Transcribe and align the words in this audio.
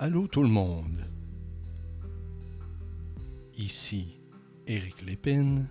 Allô 0.00 0.28
tout 0.28 0.44
le 0.44 0.48
monde. 0.48 1.04
Ici 3.56 4.20
Éric 4.68 5.02
Lépine 5.02 5.66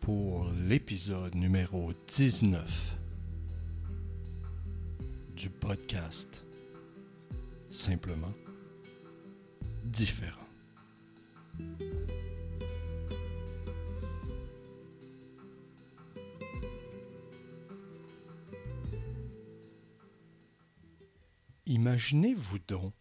pour 0.00 0.50
l'épisode 0.66 1.36
numéro 1.36 1.92
19 2.08 2.98
du 5.36 5.50
podcast 5.50 6.44
Simplement 7.70 8.34
différent. 9.84 10.48
Imaginez-vous 21.98 22.60
donc 22.60 22.94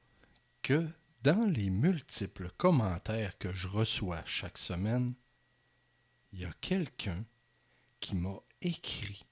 que 0.64 0.90
dans 1.22 1.46
les 1.46 1.70
multiples 1.70 2.50
commentaires 2.58 3.38
que 3.38 3.54
je 3.54 3.68
reçois 3.68 4.26
chaque 4.26 4.58
semaine, 4.58 5.14
il 6.34 6.40
y 6.40 6.46
a 6.46 6.54
quelqu'un 6.62 7.24
qui 8.00 8.16
m'a 8.16 8.40
écrit 8.64 9.24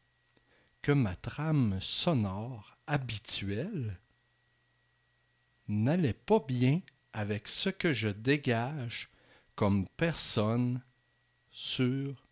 que 0.84 0.92
ma 0.92 1.16
trame 1.16 1.80
sonore 1.82 2.78
habituelle 2.86 4.00
n'allait 5.68 6.14
pas 6.14 6.42
bien 6.48 6.82
avec 7.12 7.48
ce 7.48 7.70
que 7.70 7.92
je 7.92 8.10
dégage 8.10 9.10
comme 9.56 9.88
personne 9.98 10.84
sur 11.50 12.28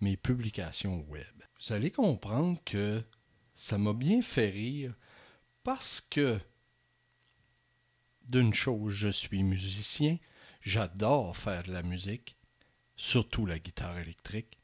mes 0.00 0.16
publications 0.16 1.04
web. 1.10 1.42
Vous 1.60 1.74
allez 1.74 1.90
comprendre 1.90 2.58
que 2.64 3.04
ça 3.52 3.76
m'a 3.76 3.92
bien 3.92 4.22
fait 4.22 4.48
rire 4.48 4.94
parce 5.62 6.00
que 6.00 6.40
d'une 8.30 8.54
chose, 8.54 8.92
je 8.92 9.08
suis 9.08 9.42
musicien, 9.42 10.18
j'adore 10.62 11.36
faire 11.36 11.62
de 11.64 11.72
la 11.72 11.82
musique, 11.82 12.36
surtout 12.96 13.46
la 13.46 13.58
guitare 13.58 13.98
électrique, 13.98 14.58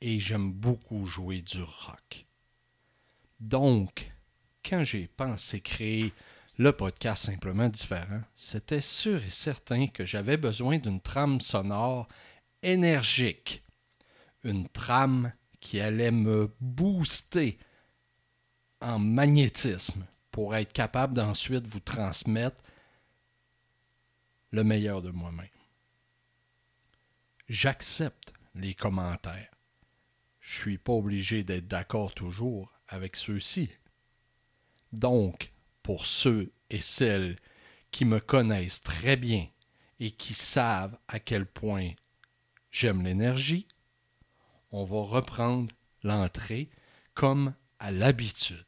et 0.00 0.18
j'aime 0.18 0.52
beaucoup 0.52 1.06
jouer 1.06 1.42
du 1.42 1.62
rock. 1.62 2.26
Donc, 3.40 4.12
quand 4.64 4.84
j'ai 4.84 5.08
pensé 5.08 5.60
créer 5.60 6.12
le 6.58 6.72
podcast 6.72 7.24
simplement 7.24 7.68
différent, 7.68 8.22
c'était 8.34 8.80
sûr 8.80 9.22
et 9.24 9.30
certain 9.30 9.86
que 9.86 10.04
j'avais 10.04 10.36
besoin 10.36 10.78
d'une 10.78 11.00
trame 11.00 11.40
sonore 11.40 12.08
énergique, 12.62 13.62
une 14.44 14.68
trame 14.68 15.32
qui 15.60 15.80
allait 15.80 16.10
me 16.10 16.52
booster 16.60 17.58
en 18.80 18.98
magnétisme 18.98 20.04
pour 20.30 20.54
être 20.56 20.72
capable 20.72 21.14
d'ensuite 21.14 21.66
vous 21.66 21.80
transmettre 21.80 22.62
le 24.52 24.64
meilleur 24.64 25.02
de 25.02 25.10
moi-même. 25.10 25.48
J'accepte 27.48 28.34
les 28.54 28.74
commentaires. 28.74 29.50
Je 30.40 30.60
suis 30.60 30.78
pas 30.78 30.92
obligé 30.92 31.42
d'être 31.42 31.66
d'accord 31.66 32.14
toujours 32.14 32.72
avec 32.88 33.16
ceux-ci. 33.16 33.70
Donc, 34.92 35.52
pour 35.82 36.04
ceux 36.04 36.52
et 36.70 36.80
celles 36.80 37.36
qui 37.90 38.04
me 38.04 38.20
connaissent 38.20 38.82
très 38.82 39.16
bien 39.16 39.48
et 40.00 40.10
qui 40.10 40.34
savent 40.34 40.98
à 41.08 41.18
quel 41.18 41.46
point 41.46 41.90
j'aime 42.70 43.02
l'énergie, 43.02 43.68
on 44.70 44.84
va 44.84 45.02
reprendre 45.02 45.74
l'entrée 46.02 46.70
comme 47.14 47.54
à 47.78 47.90
l'habitude. 47.90 48.66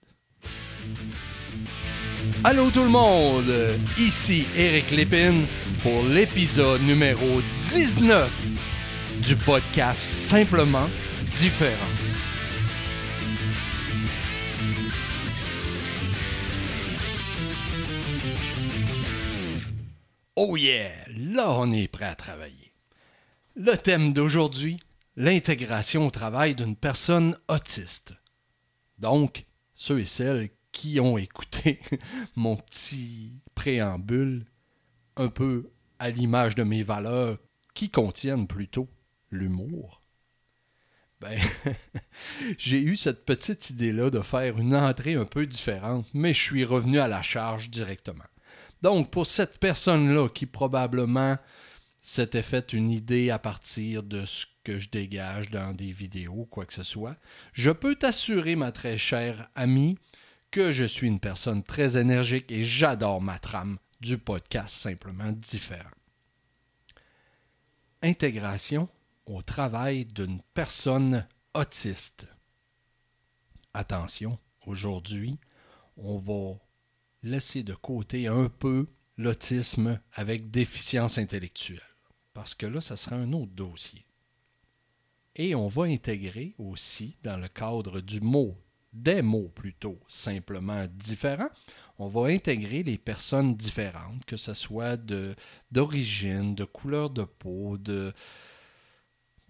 Allô 2.46 2.70
tout 2.70 2.82
le 2.82 2.90
monde, 2.90 3.50
ici 3.98 4.44
Eric 4.54 4.90
Lépine 4.90 5.46
pour 5.82 6.02
l'épisode 6.02 6.82
numéro 6.82 7.40
19 7.62 8.30
du 9.22 9.34
podcast 9.34 10.02
Simplement 10.02 10.86
différent. 11.32 11.72
Oh 20.36 20.54
yeah, 20.58 20.90
là 21.16 21.50
on 21.52 21.72
est 21.72 21.88
prêt 21.88 22.04
à 22.04 22.14
travailler. 22.14 22.74
Le 23.56 23.74
thème 23.78 24.12
d'aujourd'hui, 24.12 24.76
l'intégration 25.16 26.06
au 26.08 26.10
travail 26.10 26.54
d'une 26.54 26.76
personne 26.76 27.38
autiste. 27.48 28.12
Donc, 28.98 29.46
ceux 29.72 30.00
et 30.00 30.04
celles 30.04 30.50
qui 30.74 31.00
ont 31.00 31.16
écouté 31.16 31.80
mon 32.36 32.56
petit 32.56 33.32
préambule, 33.54 34.44
un 35.16 35.28
peu 35.28 35.70
à 35.98 36.10
l'image 36.10 36.56
de 36.56 36.64
mes 36.64 36.82
valeurs, 36.82 37.38
qui 37.72 37.88
contiennent 37.88 38.46
plutôt 38.46 38.88
l'humour, 39.30 40.02
ben, 41.20 41.38
j'ai 42.58 42.82
eu 42.82 42.96
cette 42.96 43.24
petite 43.24 43.70
idée-là 43.70 44.10
de 44.10 44.20
faire 44.20 44.58
une 44.58 44.76
entrée 44.76 45.14
un 45.14 45.24
peu 45.24 45.46
différente, 45.46 46.06
mais 46.12 46.34
je 46.34 46.42
suis 46.42 46.64
revenu 46.64 46.98
à 46.98 47.08
la 47.08 47.22
charge 47.22 47.70
directement. 47.70 48.24
Donc, 48.82 49.10
pour 49.10 49.26
cette 49.26 49.58
personne-là 49.58 50.28
qui 50.28 50.44
probablement 50.44 51.38
s'était 52.02 52.42
fait 52.42 52.74
une 52.74 52.90
idée 52.90 53.30
à 53.30 53.38
partir 53.38 54.02
de 54.02 54.26
ce 54.26 54.44
que 54.62 54.78
je 54.78 54.90
dégage 54.90 55.50
dans 55.50 55.72
des 55.72 55.92
vidéos, 55.92 56.46
quoi 56.50 56.66
que 56.66 56.74
ce 56.74 56.82
soit, 56.82 57.16
je 57.54 57.70
peux 57.70 57.94
t'assurer, 57.94 58.56
ma 58.56 58.72
très 58.72 58.98
chère 58.98 59.48
amie, 59.54 59.96
que 60.54 60.70
je 60.70 60.84
suis 60.84 61.08
une 61.08 61.18
personne 61.18 61.64
très 61.64 61.96
énergique 61.96 62.52
et 62.52 62.62
j'adore 62.62 63.20
ma 63.20 63.40
trame 63.40 63.76
du 64.00 64.18
podcast 64.18 64.72
simplement 64.72 65.32
différent. 65.32 65.90
Intégration 68.02 68.88
au 69.26 69.42
travail 69.42 70.04
d'une 70.04 70.40
personne 70.54 71.26
autiste. 71.54 72.28
Attention, 73.72 74.38
aujourd'hui, 74.64 75.40
on 75.96 76.18
va 76.18 76.56
laisser 77.24 77.64
de 77.64 77.74
côté 77.74 78.28
un 78.28 78.48
peu 78.48 78.86
l'autisme 79.16 80.00
avec 80.12 80.52
déficience 80.52 81.18
intellectuelle, 81.18 81.82
parce 82.32 82.54
que 82.54 82.66
là, 82.66 82.80
ça 82.80 82.96
sera 82.96 83.16
un 83.16 83.32
autre 83.32 83.50
dossier. 83.50 84.06
Et 85.34 85.56
on 85.56 85.66
va 85.66 85.86
intégrer 85.86 86.54
aussi, 86.58 87.16
dans 87.24 87.38
le 87.38 87.48
cadre 87.48 88.00
du 88.00 88.20
mot, 88.20 88.56
des 88.94 89.22
mots 89.22 89.50
plutôt 89.54 89.98
simplement 90.08 90.86
différents, 90.88 91.50
on 91.98 92.08
va 92.08 92.28
intégrer 92.28 92.82
les 92.82 92.96
personnes 92.96 93.54
différentes, 93.54 94.24
que 94.24 94.36
ce 94.36 94.54
soit 94.54 94.96
de, 94.96 95.34
d'origine, 95.70 96.54
de 96.54 96.64
couleur 96.64 97.10
de 97.10 97.24
peau, 97.24 97.76
de, 97.76 98.12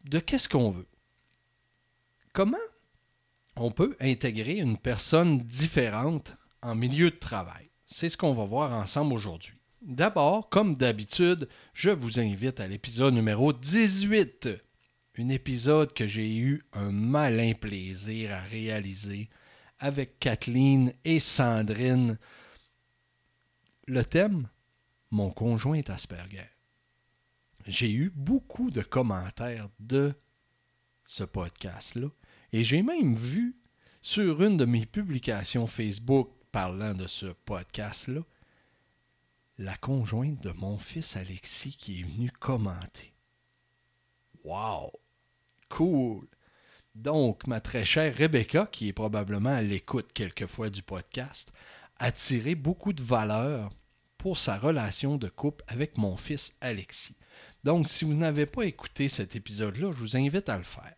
de 0.05 0.19
qu'est-ce 0.19 0.49
qu'on 0.49 0.71
veut. 0.71 0.89
Comment 2.33 2.57
on 3.57 3.71
peut 3.71 3.97
intégrer 4.01 4.57
une 4.57 4.79
personne 4.79 5.39
différente 5.39 6.35
en 6.63 6.75
milieu 6.75 7.11
de 7.11 7.17
travail? 7.17 7.71
C'est 7.87 8.09
ce 8.09 8.17
qu'on 8.17 8.35
va 8.35 8.45
voir 8.45 8.73
ensemble 8.73 9.13
aujourd'hui. 9.13 9.55
D'abord, 9.83 10.49
comme 10.49 10.77
d'habitude, 10.77 11.49
je 11.75 11.91
vous 11.91 12.19
invite 12.19 12.59
à 12.59 12.67
l'épisode 12.67 13.13
numéro 13.13 13.53
18. 13.53 14.49
Un 15.17 15.29
épisode 15.29 15.93
que 15.93 16.09
j'ai 16.09 16.37
eu 16.37 16.65
un 16.73 16.91
malin 16.91 17.53
plaisir 17.53 18.33
à 18.33 18.41
réaliser 18.41 19.31
avec 19.79 20.19
Kathleen 20.19 20.93
et 21.05 21.21
Sandrine. 21.21 22.19
Le 23.87 24.05
thème 24.05 24.49
Mon 25.13 25.31
conjoint 25.31 25.83
Asperger. 25.87 26.51
J'ai 27.65 27.93
eu 27.93 28.11
beaucoup 28.11 28.73
de 28.73 28.83
commentaires 28.83 29.69
de 29.79 30.15
ce 31.05 31.23
podcast-là 31.23 32.09
et 32.53 32.65
j'ai 32.65 32.83
même 32.83 33.15
vu 33.15 33.57
sur 34.01 34.43
une 34.43 34.57
de 34.57 34.65
mes 34.65 34.85
publications 34.85 35.69
Facebook 35.69 36.33
parlant 36.51 36.95
de 36.95 37.07
ce 37.07 37.27
podcast-là 37.27 38.23
la 39.59 39.77
conjointe 39.77 40.43
de 40.43 40.51
mon 40.51 40.77
fils 40.77 41.17
Alexis 41.17 41.77
qui 41.77 42.01
est 42.01 42.03
venue 42.03 42.33
commenter. 42.33 43.15
Wow! 44.45 45.04
Cool! 45.69 46.27
Donc, 46.95 47.47
ma 47.47 47.61
très 47.61 47.85
chère 47.85 48.17
Rebecca, 48.17 48.67
qui 48.67 48.89
est 48.89 48.93
probablement 48.93 49.51
à 49.51 49.63
l'écoute 49.63 50.13
quelquefois 50.13 50.71
du 50.71 50.83
podcast, 50.83 51.53
a 51.99 52.13
tiré 52.13 52.55
beaucoup 52.55 52.93
de 52.93 53.03
valeur 53.03 53.71
pour 54.17 54.39
sa 54.39 54.57
relation 54.57 55.17
de 55.17 55.29
couple 55.29 55.65
avec 55.67 55.99
mon 55.99 56.17
fils 56.17 56.57
Alexis. 56.61 57.17
Donc, 57.65 57.89
si 57.89 58.05
vous 58.05 58.15
n'avez 58.15 58.47
pas 58.47 58.65
écouté 58.65 59.09
cet 59.09 59.37
épisode-là, 59.37 59.91
je 59.93 59.99
vous 59.99 60.17
invite 60.17 60.49
à 60.49 60.57
le 60.57 60.65
faire. 60.65 60.95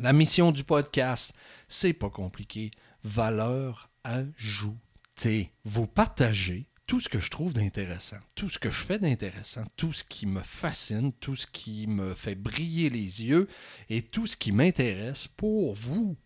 La 0.00 0.12
mission 0.12 0.50
du 0.50 0.64
podcast, 0.64 1.34
c'est 1.68 1.92
pas 1.92 2.10
compliqué. 2.10 2.70
Valeur 3.04 3.90
ajoutée. 4.02 5.52
Vous 5.64 5.86
partagez 5.86 6.68
tout 6.86 7.00
ce 7.00 7.08
que 7.08 7.18
je 7.18 7.30
trouve 7.30 7.52
d'intéressant, 7.52 8.18
tout 8.34 8.50
ce 8.50 8.58
que 8.58 8.70
je 8.70 8.82
fais 8.82 8.98
d'intéressant, 8.98 9.64
tout 9.76 9.92
ce 9.92 10.04
qui 10.04 10.26
me 10.26 10.42
fascine, 10.42 11.12
tout 11.12 11.36
ce 11.36 11.46
qui 11.46 11.86
me 11.86 12.14
fait 12.14 12.34
briller 12.34 12.90
les 12.90 13.22
yeux 13.22 13.48
et 13.88 14.02
tout 14.02 14.26
ce 14.26 14.36
qui 14.36 14.52
m'intéresse 14.52 15.26
pour 15.26 15.74
vous 15.74 16.16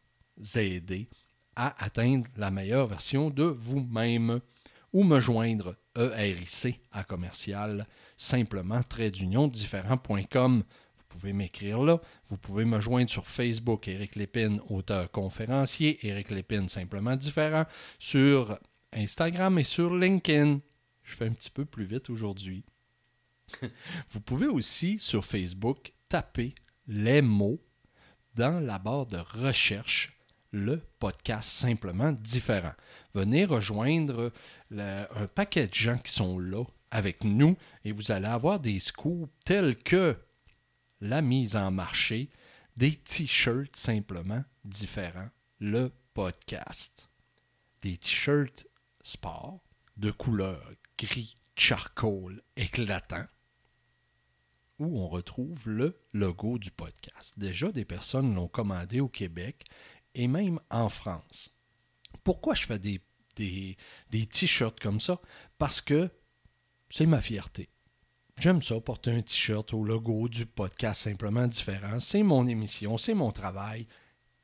aider 0.57 1.09
à 1.55 1.85
atteindre 1.85 2.27
la 2.37 2.51
meilleure 2.51 2.87
version 2.87 3.31
de 3.31 3.45
vous-même 3.45 4.41
ou 4.93 5.05
me 5.05 5.21
joindre 5.21 5.77
ERIC 5.97 6.81
à 6.93 7.05
commercial 7.05 7.87
simplement 8.17 8.83
trait 8.83 9.11
d'union 9.11 9.49
différent.com. 9.49 10.65
Vous 10.97 11.05
pouvez 11.09 11.33
m'écrire 11.33 11.83
là. 11.83 12.01
Vous 12.29 12.37
pouvez 12.37 12.65
me 12.65 12.81
joindre 12.81 13.11
sur 13.11 13.27
Facebook, 13.27 13.89
Éric 13.89 14.17
Lépine, 14.17 14.61
auteur 14.69 15.11
conférencier, 15.11 16.07
Éric 16.07 16.31
Lépine, 16.31 16.69
simplement 16.69 17.17
différent, 17.17 17.65
sur 17.99 18.59
Instagram 18.93 19.59
et 19.59 19.65
sur 19.65 19.95
LinkedIn. 19.95 20.61
Je 21.03 21.17
fais 21.17 21.27
un 21.27 21.33
petit 21.33 21.51
peu 21.51 21.65
plus 21.65 21.85
vite 21.85 22.11
aujourd'hui. 22.11 22.65
Vous 24.11 24.21
pouvez 24.21 24.47
aussi 24.47 24.99
sur 24.99 25.25
Facebook 25.25 25.93
taper 26.09 26.55
les 26.87 27.23
mots 27.23 27.61
dans 28.35 28.61
la 28.61 28.79
barre 28.79 29.07
de 29.07 29.19
recherche 29.19 30.19
le 30.53 30.81
podcast 30.99 31.49
simplement 31.49 32.13
différent. 32.13 32.73
Venez 33.15 33.45
rejoindre 33.45 34.33
un 34.71 35.27
paquet 35.35 35.67
de 35.67 35.75
gens 35.75 35.99
qui 35.99 36.13
sont 36.13 36.39
là 36.39 36.65
avec 36.91 37.25
nous 37.25 37.57
et 37.85 37.93
vous 37.93 38.11
allez 38.13 38.27
avoir 38.29 38.61
des 38.61 38.79
scoops 38.79 39.31
tels 39.45 39.77
que 39.77 40.17
la 41.01 41.21
mise 41.21 41.57
en 41.57 41.71
marché, 41.71 42.31
des 42.77 42.97
t-shirts 42.97 43.77
simplement 43.77 44.43
différents, 44.65 45.29
le 45.61 45.93
podcast, 46.15 47.09
des 47.83 47.97
t-shirts 47.97 48.67
sport 49.03 49.61
de 49.97 50.11
couleur 50.11 50.71
gris 50.97 51.35
charcoal 51.57 52.43
éclatant 52.57 53.27
où 54.79 55.01
on 55.01 55.09
retrouve 55.09 55.69
le 55.69 56.01
logo 56.13 56.59
du 56.59 56.71
podcast. 56.71 57.35
Déjà, 57.37 57.73
des 57.73 57.85
personnes 57.85 58.35
l'ont 58.35 58.49
commandé 58.49 59.01
au 59.01 59.09
Québec 59.09 59.67
et 60.15 60.29
même 60.29 60.61
en 60.71 60.89
France. 60.89 61.57
Pourquoi 62.25 62.55
je 62.55 62.65
fais 62.65 62.79
des, 62.79 63.01
des, 63.37 63.77
des 64.11 64.27
t-shirts 64.27 64.79
comme 64.81 65.01
ça? 65.01 65.21
Parce 65.59 65.81
que 65.81 66.11
c'est 66.91 67.07
ma 67.07 67.21
fierté. 67.21 67.69
J'aime 68.39 68.63
ça, 68.63 68.81
porter 68.81 69.11
un 69.11 69.23
t-shirt 69.23 69.75
au 69.75 69.83
logo 69.83 70.29
du 70.29 70.47
podcast 70.47 71.03
simplement 71.03 71.49
différent. 71.49 71.99
C'est 71.99 72.23
mon 72.23 72.47
émission, 72.47 72.97
c'est 72.97 73.15
mon 73.15 73.33
travail. 73.33 73.89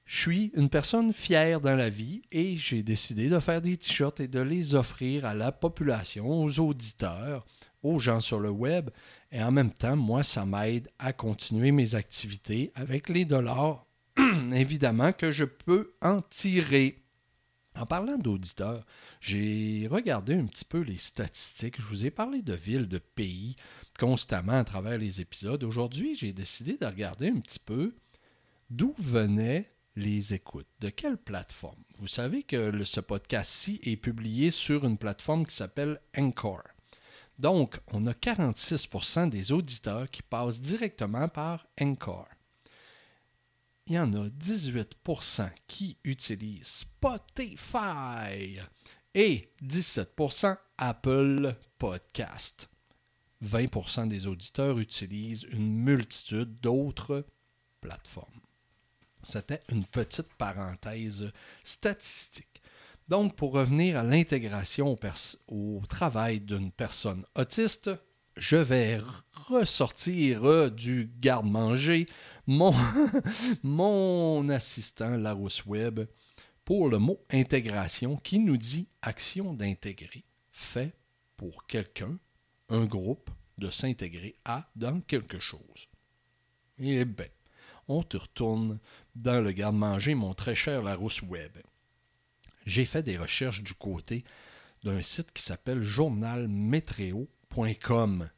Je 0.05 0.21
suis 0.21 0.53
une 0.55 0.69
personne 0.69 1.15
fière 1.15 1.61
dans 1.61 1.77
la 1.77 1.89
vie 1.89 2.23
et 2.31 2.57
j'ai 2.57 2.83
décidé 2.83 3.31
de 3.31 3.39
faire 3.39 3.63
des 3.63 3.77
t-shirts 3.77 4.21
et 4.21 4.29
de 4.29 4.41
les 4.41 4.75
offrir 4.75 5.25
à 5.25 5.35
la 5.35 5.51
population, 5.51 6.43
aux 6.43 6.61
auditeurs, 6.61 7.47
aux 7.83 7.99
gens 7.99 8.21
sur 8.21 8.39
le 8.39 8.51
web. 8.51 8.91
Et 9.33 9.43
en 9.43 9.51
même 9.51 9.73
temps, 9.73 9.97
moi, 9.97 10.23
ça 10.23 10.45
m'aide 10.45 10.91
à 10.99 11.15
continuer 11.15 11.73
mes 11.73 11.95
activités 11.95 12.71
avec 12.75 13.09
les 13.09 13.25
dollars, 13.25 13.87
évidemment, 14.53 15.13
que 15.13 15.33
je 15.33 15.45
peux 15.45 15.95
en 16.03 16.21
tirer. 16.21 17.03
En 17.75 17.87
parlant 17.87 18.19
d'auditeurs, 18.19 18.85
j'ai 19.21 19.89
regardé 19.91 20.35
un 20.35 20.45
petit 20.45 20.67
peu 20.67 20.81
les 20.81 20.99
statistiques. 20.99 21.81
Je 21.81 21.87
vous 21.87 22.05
ai 22.05 22.11
parlé 22.11 22.43
de 22.43 22.55
villes, 22.55 22.89
de 22.89 22.99
pays 22.99 23.57
constamment 23.99 24.59
à 24.59 24.65
travers 24.65 24.99
les 24.99 25.23
épisodes. 25.23 25.65
Aujourd'hui, 25.65 26.15
j'ai 26.15 26.33
décidé 26.33 26.77
de 26.77 26.87
regarder 26.87 27.29
un 27.31 27.41
petit 27.41 27.59
peu 27.59 27.97
d'où 28.71 28.95
venaient 28.99 29.74
les 29.97 30.35
écoutes, 30.35 30.69
de 30.81 30.91
quelle 30.91 31.17
plateforme? 31.17 31.83
Vous 31.99 32.09
savez 32.09 32.43
que 32.43 32.85
ce 32.85 33.01
podcast-ci 33.01 33.81
est 33.83 33.97
publié 33.97 34.51
sur 34.51 34.85
une 34.85 34.99
plateforme 34.99 35.47
qui 35.47 35.55
s'appelle 35.55 36.01
Encore. 36.17 36.65
Donc, 37.39 37.79
on 37.89 38.07
a 38.07 38.13
46% 38.13 39.29
des 39.29 39.53
auditeurs 39.53 40.11
qui 40.11 40.23
passent 40.23 40.61
directement 40.61 41.29
par 41.29 41.67
Encore 41.81 42.29
il 43.87 43.95
y 43.95 43.99
en 43.99 44.13
a 44.15 44.29
18% 44.29 45.51
qui 45.67 45.99
utilisent 46.05 46.87
Spotify 47.01 48.61
et 49.15 49.53
17% 49.63 50.57
Apple 50.79 51.55
Podcast. 51.79 52.71
20% 53.45 54.09
des 54.09 54.27
auditeurs 54.27 54.79
utilisent 54.79 55.47
une 55.51 55.75
multitude 55.75 56.61
d'autres 56.61 57.27
plateformes. 57.81 58.41
C'était 59.25 59.63
une 59.71 59.85
petite 59.85 60.33
parenthèse 60.35 61.31
statistique. 61.63 62.63
Donc, 63.09 63.37
pour 63.37 63.53
revenir 63.53 63.99
à 63.99 64.03
l'intégration 64.03 64.97
au, 65.49 65.83
travail 65.89 66.41
d'une 66.41 66.71
personne 66.71 67.25
autiste, 67.35 67.91
je 68.37 68.57
vais 68.57 69.01
ressortir 69.49 70.71
du 70.71 71.11
garde-manger 71.21 72.07
mon, 72.47 72.75
mon 73.63 74.49
assistant 74.49 75.17
Larousse 75.17 75.67
Web 75.67 76.01
pour 76.65 76.89
le 76.89 76.99
mot 76.99 77.21
intégration 77.31 78.17
qui 78.17 78.39
nous 78.39 78.57
dit 78.57 78.89
action 79.03 79.53
d'intégrer 79.53 80.25
fait 80.51 80.95
pour 81.37 81.67
quelqu'un, 81.67 82.19
un 82.69 82.85
groupe, 82.85 83.31
de 83.59 83.71
s'intégrer 83.71 84.37
à 84.45 84.69
dans 84.75 85.01
quelque 85.01 85.39
chose. 85.39 85.89
Eh 86.79 87.05
bien, 87.05 87.27
on 87.87 88.03
te 88.03 88.17
retourne 88.17 88.79
dans 89.15 89.41
le 89.41 89.53
garde-manger, 89.53 90.15
mon 90.15 90.35
très 90.35 90.55
cher 90.55 90.83
Larousse 90.83 91.23
Web. 91.23 91.57
J'ai 92.67 92.85
fait 92.85 93.03
des 93.03 93.17
recherches 93.19 93.63
du 93.63 93.75
côté 93.75 94.25
d'un 94.83 95.03
site 95.03 95.33
qui 95.33 95.43
s'appelle 95.43 95.83
journalmetréo.com 95.83 98.29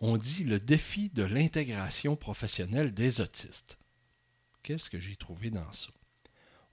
on 0.00 0.16
dit 0.16 0.44
le 0.44 0.58
défi 0.58 1.10
de 1.10 1.22
l'intégration 1.22 2.16
professionnelle 2.16 2.94
des 2.94 3.20
autistes. 3.20 3.78
Qu'est-ce 4.62 4.88
que 4.88 4.98
j'ai 4.98 5.16
trouvé 5.16 5.50
dans 5.50 5.72
ça? 5.72 5.90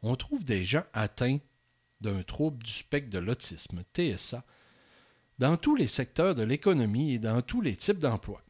On 0.02 0.16
trouve 0.16 0.44
des 0.44 0.64
gens 0.64 0.84
atteints 0.94 1.40
d'un 2.00 2.24
trouble 2.24 2.64
du 2.64 2.72
spectre 2.72 3.10
de 3.10 3.18
l'autisme, 3.18 3.84
TSA, 3.94 4.46
dans 5.40 5.58
tous 5.58 5.76
les 5.76 5.88
secteurs 5.88 6.36
de 6.36 6.44
l'économie 6.44 7.14
et 7.14 7.20
dans 7.20 7.42
tous 7.42 7.62
les 7.62 7.76
types 7.76 8.00
d'emplois. 8.00 8.44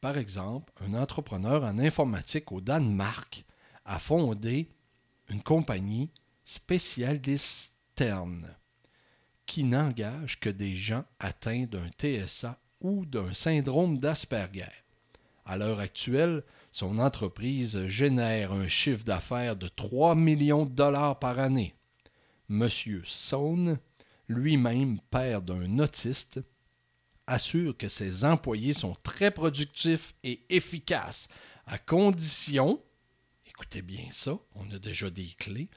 Par 0.00 0.18
exemple, 0.18 0.72
un 0.80 0.94
entrepreneur 0.94 1.64
en 1.64 1.78
informatique 1.78 2.52
au 2.52 2.60
Danemark 2.60 3.44
a 3.84 3.98
fondé 3.98 4.68
une 5.28 5.42
compagnie 5.42 6.10
spécialiste 6.44 7.72
qui 9.46 9.64
n'engage 9.64 10.40
que 10.40 10.48
des 10.48 10.74
gens 10.74 11.04
atteints 11.18 11.64
d'un 11.64 11.88
TSA 11.90 12.58
ou 12.80 13.04
d'un 13.06 13.32
syndrome 13.32 13.98
d'Asperger. 13.98 14.64
À 15.44 15.56
l'heure 15.56 15.80
actuelle, 15.80 16.42
son 16.72 16.98
entreprise 16.98 17.86
génère 17.86 18.52
un 18.52 18.68
chiffre 18.68 19.04
d'affaires 19.04 19.56
de 19.56 19.68
3 19.68 20.14
millions 20.14 20.64
de 20.64 20.74
dollars 20.74 21.18
par 21.18 21.38
année. 21.38 21.74
Monsieur 22.48 23.02
Sohn, 23.04 23.78
lui-même 24.28 25.00
père 25.10 25.42
d'un 25.42 25.78
autiste, 25.78 26.40
assure 27.26 27.76
que 27.76 27.88
ses 27.88 28.24
employés 28.24 28.74
sont 28.74 28.96
très 29.02 29.30
productifs 29.30 30.14
et 30.24 30.44
efficaces, 30.48 31.28
à 31.66 31.78
condition, 31.78 32.82
écoutez 33.54 33.82
bien 33.82 34.06
ça, 34.10 34.38
on 34.54 34.70
a 34.70 34.78
déjà 34.78 35.10
des 35.10 35.28
clés, 35.38 35.68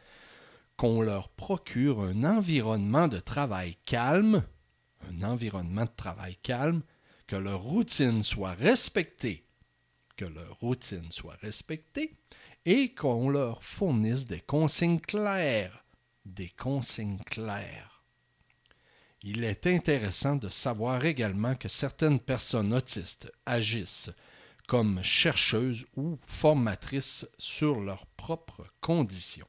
qu'on 0.78 1.02
leur 1.02 1.30
procure 1.30 2.02
un 2.02 2.24
environnement 2.24 3.08
de 3.08 3.20
travail 3.20 3.78
calme, 3.86 4.44
un 5.10 5.24
environnement 5.24 5.86
de 5.86 5.96
travail 5.96 6.38
calme, 6.42 6.82
que 7.28 7.36
leur 7.36 7.62
routine 7.62 8.24
soit 8.24 8.54
respectée, 8.54 9.46
que 10.16 10.26
leur 10.26 10.60
routine 10.60 11.12
soit 11.12 11.38
respectée 11.42 12.16
et 12.66 12.94
qu'on 12.94 13.30
leur 13.30 13.64
fournisse 13.64 14.28
des 14.28 14.42
consignes 14.42 15.00
claires, 15.00 15.86
des 16.26 16.50
consignes 16.50 17.20
claires. 17.26 18.04
Il 19.22 19.44
est 19.44 19.68
intéressant 19.68 20.36
de 20.36 20.50
savoir 20.50 21.04
également 21.06 21.56
que 21.56 21.68
certaines 21.68 22.20
personnes 22.20 22.74
autistes 22.74 23.32
agissent 23.46 24.12
comme 24.68 25.04
chercheuses 25.04 25.86
ou 25.96 26.18
formatrices 26.28 27.28
sur 27.38 27.80
leurs 27.80 28.06
propres 28.06 28.68
conditions. 28.82 29.48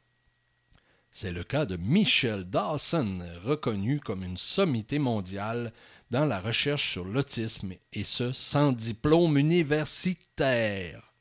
C'est 1.10 1.32
le 1.32 1.44
cas 1.44 1.64
de 1.64 1.76
Michelle 1.76 2.44
Dawson, 2.44 3.26
reconnue 3.42 4.00
comme 4.00 4.22
une 4.22 4.36
sommité 4.36 4.98
mondiale 4.98 5.72
dans 6.10 6.26
la 6.26 6.40
recherche 6.40 6.90
sur 6.92 7.04
l'autisme, 7.06 7.72
et 7.92 8.04
ce, 8.04 8.32
sans 8.32 8.72
diplôme 8.72 9.38
universitaire. 9.38 11.14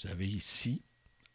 Vous 0.00 0.08
avez 0.08 0.26
ici, 0.26 0.82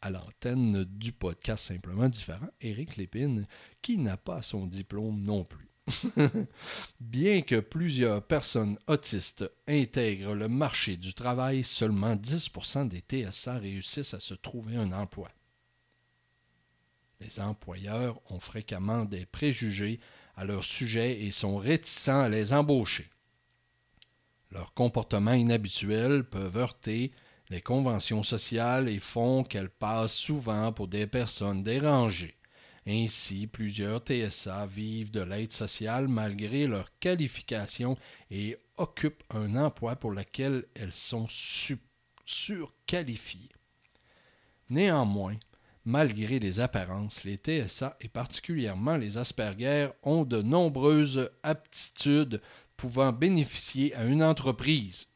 à 0.00 0.10
l'antenne 0.10 0.84
du 0.84 1.12
podcast 1.12 1.64
Simplement 1.64 2.08
Différent, 2.08 2.48
Éric 2.60 2.96
Lépine, 2.96 3.46
qui 3.80 3.98
n'a 3.98 4.16
pas 4.16 4.42
son 4.42 4.66
diplôme 4.66 5.20
non 5.20 5.44
plus. 5.44 5.63
Bien 7.00 7.42
que 7.42 7.60
plusieurs 7.60 8.22
personnes 8.22 8.78
autistes 8.86 9.50
intègrent 9.68 10.34
le 10.34 10.48
marché 10.48 10.96
du 10.96 11.12
travail, 11.14 11.62
seulement 11.62 12.16
10% 12.16 12.88
des 12.88 13.00
TSA 13.00 13.58
réussissent 13.58 14.14
à 14.14 14.20
se 14.20 14.34
trouver 14.34 14.76
un 14.76 14.92
emploi. 14.92 15.30
Les 17.20 17.40
employeurs 17.40 18.20
ont 18.30 18.40
fréquemment 18.40 19.04
des 19.04 19.26
préjugés 19.26 20.00
à 20.36 20.44
leur 20.44 20.64
sujet 20.64 21.22
et 21.22 21.30
sont 21.30 21.56
réticents 21.56 22.22
à 22.22 22.28
les 22.28 22.52
embaucher. 22.52 23.08
Leurs 24.50 24.74
comportements 24.74 25.32
inhabituels 25.32 26.24
peuvent 26.24 26.56
heurter 26.56 27.12
les 27.50 27.60
conventions 27.60 28.22
sociales 28.22 28.88
et 28.88 28.98
font 28.98 29.44
qu'elles 29.44 29.70
passent 29.70 30.14
souvent 30.14 30.72
pour 30.72 30.88
des 30.88 31.06
personnes 31.06 31.62
dérangées, 31.62 32.36
Ainsi, 32.86 33.46
plusieurs 33.46 34.00
TSA 34.00 34.66
vivent 34.66 35.10
de 35.10 35.22
l'aide 35.22 35.52
sociale 35.52 36.06
malgré 36.06 36.66
leur 36.66 36.98
qualification 36.98 37.96
et 38.30 38.58
occupent 38.76 39.24
un 39.30 39.56
emploi 39.56 39.96
pour 39.96 40.12
lequel 40.12 40.66
elles 40.74 40.92
sont 40.92 41.26
surqualifiées. 42.26 43.48
Néanmoins, 44.68 45.36
malgré 45.84 46.38
les 46.38 46.60
apparences, 46.60 47.24
les 47.24 47.36
TSA 47.36 47.96
et 48.00 48.08
particulièrement 48.08 48.96
les 48.96 49.16
Asperger 49.16 49.88
ont 50.02 50.24
de 50.24 50.42
nombreuses 50.42 51.30
aptitudes 51.42 52.42
pouvant 52.76 53.12
bénéficier 53.12 53.94
à 53.94 54.04
une 54.04 54.22
entreprise. 54.22 55.08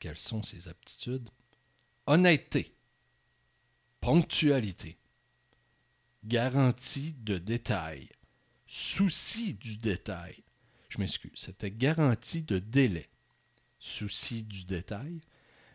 Quelles 0.00 0.18
sont 0.18 0.42
ces 0.42 0.68
aptitudes? 0.68 1.28
Honnêteté, 2.06 2.74
ponctualité, 4.00 4.96
garantie 6.26 7.12
de 7.12 7.38
détail, 7.38 8.08
souci 8.66 9.54
du 9.54 9.76
détail. 9.76 10.42
Je 10.88 10.98
m'excuse, 10.98 11.32
c'était 11.36 11.70
garantie 11.70 12.42
de 12.42 12.58
délai, 12.58 13.08
souci 13.78 14.42
du 14.42 14.64
détail, 14.64 15.20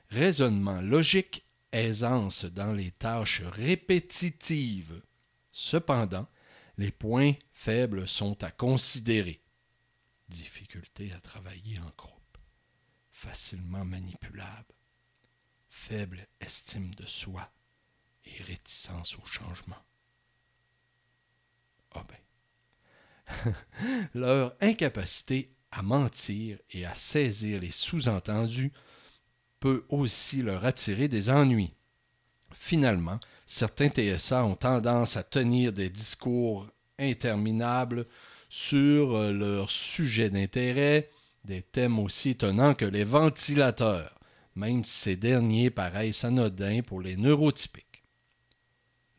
raisonnement 0.10 0.82
logique, 0.82 1.46
aisance 1.72 2.44
dans 2.44 2.74
les 2.74 2.92
tâches 2.92 3.42
répétitives. 3.44 5.02
Cependant, 5.54 6.28
les 6.78 6.92
points 6.92 7.34
faibles 7.54 8.08
sont 8.08 8.44
à 8.44 8.52
considérer. 8.52 9.42
Difficulté 10.28 11.14
à 11.14 11.20
travailler 11.20 11.80
en 11.80 11.92
groupe, 11.98 12.38
facilement 13.10 13.86
manipulable, 13.86 14.74
faible 15.70 16.28
estime 16.42 16.94
de 16.96 17.06
soi 17.06 17.50
et 18.26 18.44
réticence 18.44 19.18
au 19.18 19.26
changement. 19.26 19.82
Ah 21.96 22.06
ben. 22.08 23.54
Leur 24.14 24.56
incapacité 24.62 25.54
à 25.72 25.82
mentir 25.82 26.58
et 26.72 26.86
à 26.86 26.96
saisir 26.96 27.60
les 27.62 27.72
sous-entendus 27.72 28.72
peut 29.60 29.86
aussi 29.90 30.42
leur 30.42 30.66
attirer 30.66 31.08
des 31.08 31.30
ennuis. 31.30 31.74
Finalement, 32.54 33.20
certains 33.46 33.90
TSA 33.90 34.44
ont 34.44 34.56
tendance 34.56 35.16
à 35.16 35.24
tenir 35.24 35.72
des 35.72 35.90
discours 35.90 36.68
interminables 37.00 38.06
sur 38.50 39.16
euh, 39.16 39.32
leurs 39.32 39.72
sujets 39.72 40.30
d'intérêt, 40.30 41.10
des 41.46 41.62
thèmes 41.62 42.00
aussi 42.00 42.32
étonnants 42.32 42.74
que 42.74 42.86
les 42.86 43.06
ventilateurs, 43.06 44.20
même 44.56 44.84
si 44.84 45.00
ces 45.00 45.16
derniers 45.16 45.70
paraissent 45.70 46.26
anodins 46.26 46.82
pour 46.82 47.02
les 47.02 47.16
neurotypiques. 47.16 47.91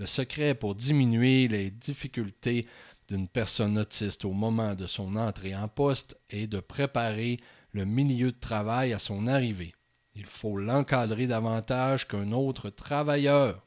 Le 0.03 0.09
secret 0.09 0.57
pour 0.57 0.75
diminuer 0.75 1.47
les 1.47 1.71
difficultés 1.71 2.67
d'une 3.07 3.29
personne 3.29 3.79
autiste 3.79 4.25
au 4.25 4.33
moment 4.33 4.75
de 4.75 4.89
son 4.89 5.15
entrée 5.15 5.55
en 5.55 5.69
poste 5.69 6.19
est 6.29 6.49
de 6.49 6.59
préparer 6.59 7.39
le 7.71 7.85
milieu 7.85 8.33
de 8.33 8.41
travail 8.41 8.93
à 8.93 8.99
son 8.99 9.29
arrivée. 9.29 9.77
Il 10.17 10.27
faut 10.27 10.57
l'encadrer 10.57 11.29
davantage 11.29 12.09
qu'un 12.09 12.33
autre 12.33 12.69
travailleur, 12.69 13.65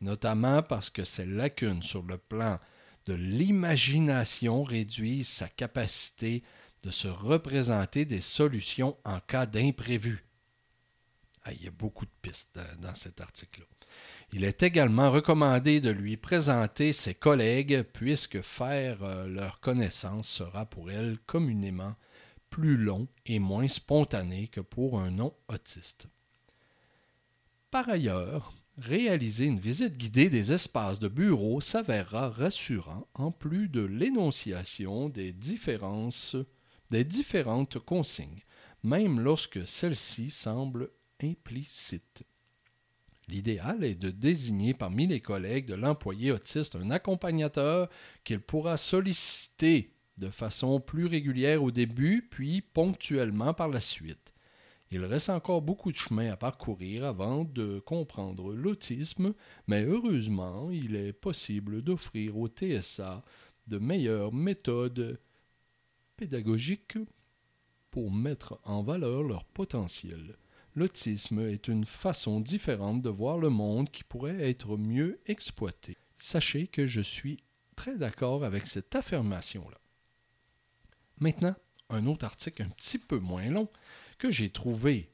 notamment 0.00 0.60
parce 0.60 0.90
que 0.90 1.04
ses 1.04 1.24
lacunes 1.24 1.84
sur 1.84 2.02
le 2.02 2.18
plan 2.18 2.58
de 3.06 3.14
l'imagination 3.14 4.64
réduisent 4.64 5.28
sa 5.28 5.48
capacité 5.48 6.42
de 6.82 6.90
se 6.90 7.06
représenter 7.06 8.04
des 8.04 8.22
solutions 8.22 8.96
en 9.04 9.20
cas 9.20 9.46
d'imprévu. 9.46 10.24
Il 11.52 11.62
y 11.62 11.68
a 11.68 11.70
beaucoup 11.70 12.06
de 12.06 12.10
pistes 12.22 12.58
dans, 12.80 12.96
cet 12.96 13.20
article-là. 13.20 13.66
Il 14.36 14.42
est 14.42 14.64
également 14.64 15.12
recommandé 15.12 15.80
de 15.80 15.90
lui 15.90 16.16
présenter 16.16 16.92
ses 16.92 17.14
collègues 17.14 17.84
puisque 17.92 18.40
faire 18.40 19.04
euh, 19.04 19.28
leur 19.28 19.60
connaissance 19.60 20.26
sera 20.26 20.66
pour 20.66 20.90
elle 20.90 21.18
communément 21.24 21.94
plus 22.50 22.76
long 22.76 23.06
et 23.26 23.38
moins 23.38 23.68
spontané 23.68 24.48
que 24.48 24.60
pour 24.60 24.98
un 24.98 25.12
non-autiste. 25.12 26.08
Par 27.70 27.88
ailleurs, 27.88 28.52
réaliser 28.76 29.44
une 29.44 29.60
visite 29.60 29.96
guidée 29.96 30.30
des 30.30 30.50
espaces 30.50 30.98
de 30.98 31.06
bureau 31.06 31.60
s'avérera 31.60 32.28
rassurant 32.28 33.06
en 33.14 33.30
plus 33.30 33.68
de 33.68 33.84
l'énonciation 33.84 35.10
des 35.10 35.32
différences 35.32 36.34
des 36.90 37.04
différentes 37.04 37.78
consignes, 37.78 38.42
même 38.82 39.20
lorsque 39.20 39.64
celles-ci 39.64 40.30
semblent 40.30 40.90
implicites. 41.22 42.24
L'idéal 43.28 43.84
est 43.84 43.94
de 43.94 44.10
désigner 44.10 44.74
parmi 44.74 45.06
les 45.06 45.20
collègues 45.20 45.66
de 45.66 45.74
l'employé 45.74 46.30
autiste 46.30 46.76
un 46.76 46.90
accompagnateur 46.90 47.88
qu'il 48.22 48.40
pourra 48.40 48.76
solliciter 48.76 49.94
de 50.18 50.28
façon 50.28 50.80
plus 50.80 51.06
régulière 51.06 51.62
au 51.62 51.70
début, 51.70 52.28
puis 52.30 52.60
ponctuellement 52.60 53.54
par 53.54 53.68
la 53.68 53.80
suite. 53.80 54.32
Il 54.90 55.04
reste 55.04 55.30
encore 55.30 55.62
beaucoup 55.62 55.90
de 55.90 55.96
chemin 55.96 56.30
à 56.30 56.36
parcourir 56.36 57.04
avant 57.04 57.44
de 57.44 57.80
comprendre 57.80 58.52
l'autisme, 58.52 59.34
mais 59.66 59.82
heureusement, 59.82 60.70
il 60.70 60.94
est 60.94 61.12
possible 61.12 61.82
d'offrir 61.82 62.38
au 62.38 62.46
TSA 62.46 63.24
de 63.66 63.78
meilleures 63.78 64.32
méthodes 64.32 65.18
pédagogiques 66.16 66.98
pour 67.90 68.12
mettre 68.12 68.60
en 68.64 68.82
valeur 68.82 69.22
leur 69.22 69.44
potentiel. 69.44 70.36
L'autisme 70.76 71.40
est 71.40 71.68
une 71.68 71.84
façon 71.84 72.40
différente 72.40 73.00
de 73.00 73.08
voir 73.08 73.38
le 73.38 73.48
monde 73.48 73.90
qui 73.90 74.02
pourrait 74.02 74.48
être 74.48 74.76
mieux 74.76 75.20
exploitée. 75.26 75.96
Sachez 76.16 76.66
que 76.66 76.86
je 76.86 77.00
suis 77.00 77.38
très 77.76 77.96
d'accord 77.96 78.44
avec 78.44 78.66
cette 78.66 78.94
affirmation-là. 78.94 79.78
Maintenant, 81.18 81.54
un 81.90 82.06
autre 82.06 82.24
article 82.24 82.62
un 82.62 82.68
petit 82.70 82.98
peu 82.98 83.18
moins 83.18 83.48
long 83.50 83.68
que 84.18 84.32
j'ai 84.32 84.50
trouvé 84.50 85.10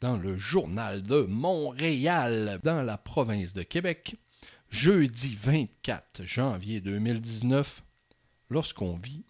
dans 0.00 0.16
le 0.16 0.36
journal 0.36 1.02
de 1.02 1.20
Montréal, 1.22 2.60
dans 2.62 2.82
la 2.82 2.98
province 2.98 3.52
de 3.52 3.62
Québec, 3.62 4.16
jeudi 4.70 5.36
24 5.40 6.24
janvier 6.24 6.80
2019, 6.80 7.82
lorsqu'on 8.50 8.96
vit 8.96 9.24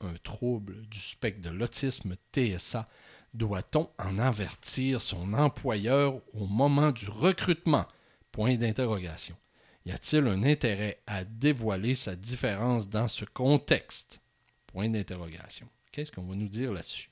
un 0.00 0.14
trouble 0.22 0.82
du 0.88 0.98
spectre 0.98 1.48
de 1.48 1.54
l'autisme 1.54 2.16
TSA, 2.34 2.88
doit-on 3.34 3.90
en 3.98 4.18
avertir 4.18 5.00
son 5.00 5.32
employeur 5.32 6.20
au 6.34 6.46
moment 6.46 6.92
du 6.92 7.08
recrutement? 7.08 7.86
Point 8.30 8.56
d'interrogation. 8.56 9.36
Y 9.84 9.92
a-t-il 9.92 10.26
un 10.26 10.42
intérêt 10.44 11.02
à 11.06 11.24
dévoiler 11.24 11.94
sa 11.94 12.14
différence 12.14 12.88
dans 12.88 13.08
ce 13.08 13.24
contexte? 13.24 14.20
Point 14.66 14.90
d'interrogation. 14.90 15.68
Qu'est-ce 15.90 16.12
qu'on 16.12 16.22
va 16.22 16.34
nous 16.34 16.48
dire 16.48 16.72
là-dessus? 16.72 17.10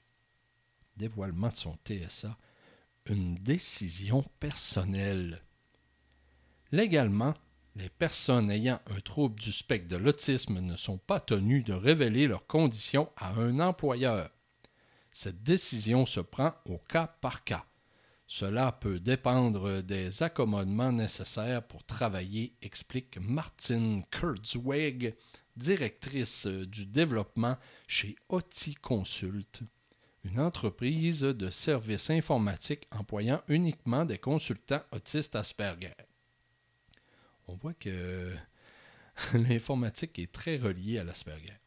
Dévoilement 0.97 1.49
de 1.49 1.57
son 1.57 1.77
TSA, 1.85 2.37
une 3.07 3.35
décision 3.35 4.23
personnelle. 4.39 5.43
Légalement, 6.73 7.35
les 7.77 7.89
personnes 7.89 8.50
ayant 8.50 8.81
un 8.87 9.00
trouble 9.00 9.39
du 9.41 9.53
spectre 9.53 9.89
de 9.89 9.97
l'autisme 9.97 10.61
ne 10.61 10.77
sont 10.77 10.99
pas 10.99 11.21
tenues 11.21 11.62
de 11.62 11.73
révéler 11.73 12.29
leurs 12.29 12.47
conditions 12.47 13.11
à 13.17 13.33
un 13.35 13.61
employeur. 13.61 14.31
Cette 15.12 15.43
décision 15.43 16.07
se 16.07 16.21
prend 16.21 16.55
au 16.67 16.79
cas 16.79 17.07
par 17.07 17.45
cas. 17.45 17.64
Cela 18.26 18.71
peut 18.71 19.00
dépendre 19.00 19.83
des 19.83 20.23
accommodements 20.23 20.93
nécessaires 20.93 21.67
pour 21.67 21.85
travailler, 21.85 22.55
explique 22.62 23.19
Martin 23.19 24.02
Kurzweg, 24.11 25.17
directrice 25.57 26.47
du 26.47 26.87
développement 26.87 27.57
chez 27.88 28.14
OTI 28.29 28.76
Consult, 28.76 29.62
une 30.23 30.38
entreprise 30.38 31.23
de 31.23 31.50
services 31.50 32.11
informatiques 32.11 32.87
employant 32.93 33.43
uniquement 33.49 34.05
des 34.05 34.19
consultants 34.19 34.85
autistes 34.93 35.35
Asperger. 35.35 35.97
On 37.49 37.55
voit 37.55 37.75
que 37.75 38.33
l'informatique 39.35 40.21
est 40.21 40.31
très 40.31 40.57
reliée 40.57 40.99
à 40.99 41.05
l'Asperger. 41.05 41.59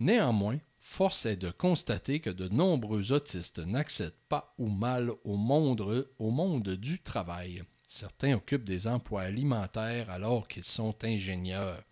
Néanmoins, 0.00 0.58
force 0.86 1.26
est 1.26 1.36
de 1.36 1.50
constater 1.50 2.20
que 2.20 2.30
de 2.30 2.48
nombreux 2.48 3.12
autistes 3.12 3.58
n'accèdent 3.58 4.14
pas 4.28 4.54
ou 4.56 4.68
mal 4.68 5.10
au 5.24 5.36
monde, 5.36 6.70
du 6.76 7.02
travail. 7.02 7.64
Certains 7.88 8.34
occupent 8.34 8.64
des 8.64 8.86
emplois 8.86 9.22
alimentaires 9.22 10.08
alors 10.08 10.48
qu'ils 10.48 10.64
sont 10.64 10.96
ingénieurs 11.04 11.82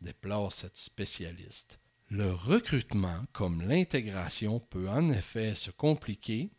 déplore 0.00 0.52
cette 0.52 0.76
spécialiste. 0.76 1.80
Le 2.08 2.32
recrutement 2.32 3.24
comme 3.32 3.62
l'intégration 3.62 4.60
peut 4.60 4.88
en 4.88 5.10
effet 5.10 5.54
se 5.54 5.70
compliquer 5.70 6.50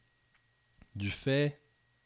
du 0.95 1.11
fait 1.11 1.61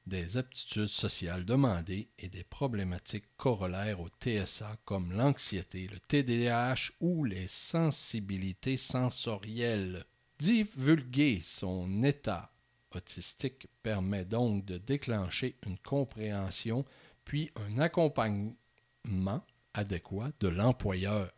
des 0.07 0.37
aptitudes 0.37 0.87
sociales 0.87 1.45
demandées 1.45 2.09
et 2.17 2.29
des 2.29 2.43
problématiques 2.43 3.35
corollaires 3.35 3.99
au 3.99 4.07
TSA 4.07 4.77
comme 4.85 5.11
l'anxiété, 5.11 5.87
le 5.87 5.99
TDAH 5.99 6.91
ou 7.01 7.25
les 7.25 7.47
sensibilités 7.47 8.77
sensorielles. 8.77 10.05
Divulguer 10.39 11.41
son 11.41 12.03
état 12.03 12.51
autistique 12.91 13.67
permet 13.83 14.23
donc 14.23 14.65
de 14.65 14.77
déclencher 14.77 15.57
une 15.65 15.77
compréhension 15.79 16.85
puis 17.25 17.51
un 17.55 17.79
accompagnement 17.79 19.45
adéquat 19.73 20.31
de 20.39 20.47
l'employeur. 20.47 21.31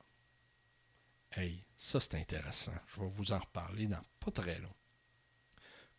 Hey, 1.31 1.63
ça 1.75 1.99
c'est 1.99 2.15
intéressant. 2.15 2.73
Je 2.87 3.01
vais 3.01 3.09
vous 3.09 3.31
en 3.31 3.39
reparler 3.39 3.87
dans 3.87 4.03
pas 4.19 4.31
très 4.31 4.59
long. 4.59 4.73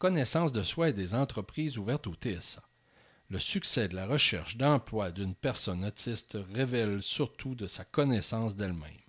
Connaissance 0.00 0.52
de 0.52 0.62
soi 0.62 0.88
et 0.88 0.92
des 0.94 1.14
entreprises 1.14 1.76
ouvertes 1.76 2.06
au 2.06 2.14
TSA. 2.14 2.62
Le 3.28 3.38
succès 3.38 3.86
de 3.86 3.94
la 3.94 4.06
recherche 4.06 4.56
d'emploi 4.56 5.10
d'une 5.10 5.34
personne 5.34 5.84
autiste 5.84 6.38
révèle 6.54 7.02
surtout 7.02 7.54
de 7.54 7.66
sa 7.66 7.84
connaissance 7.84 8.56
d'elle-même 8.56 9.04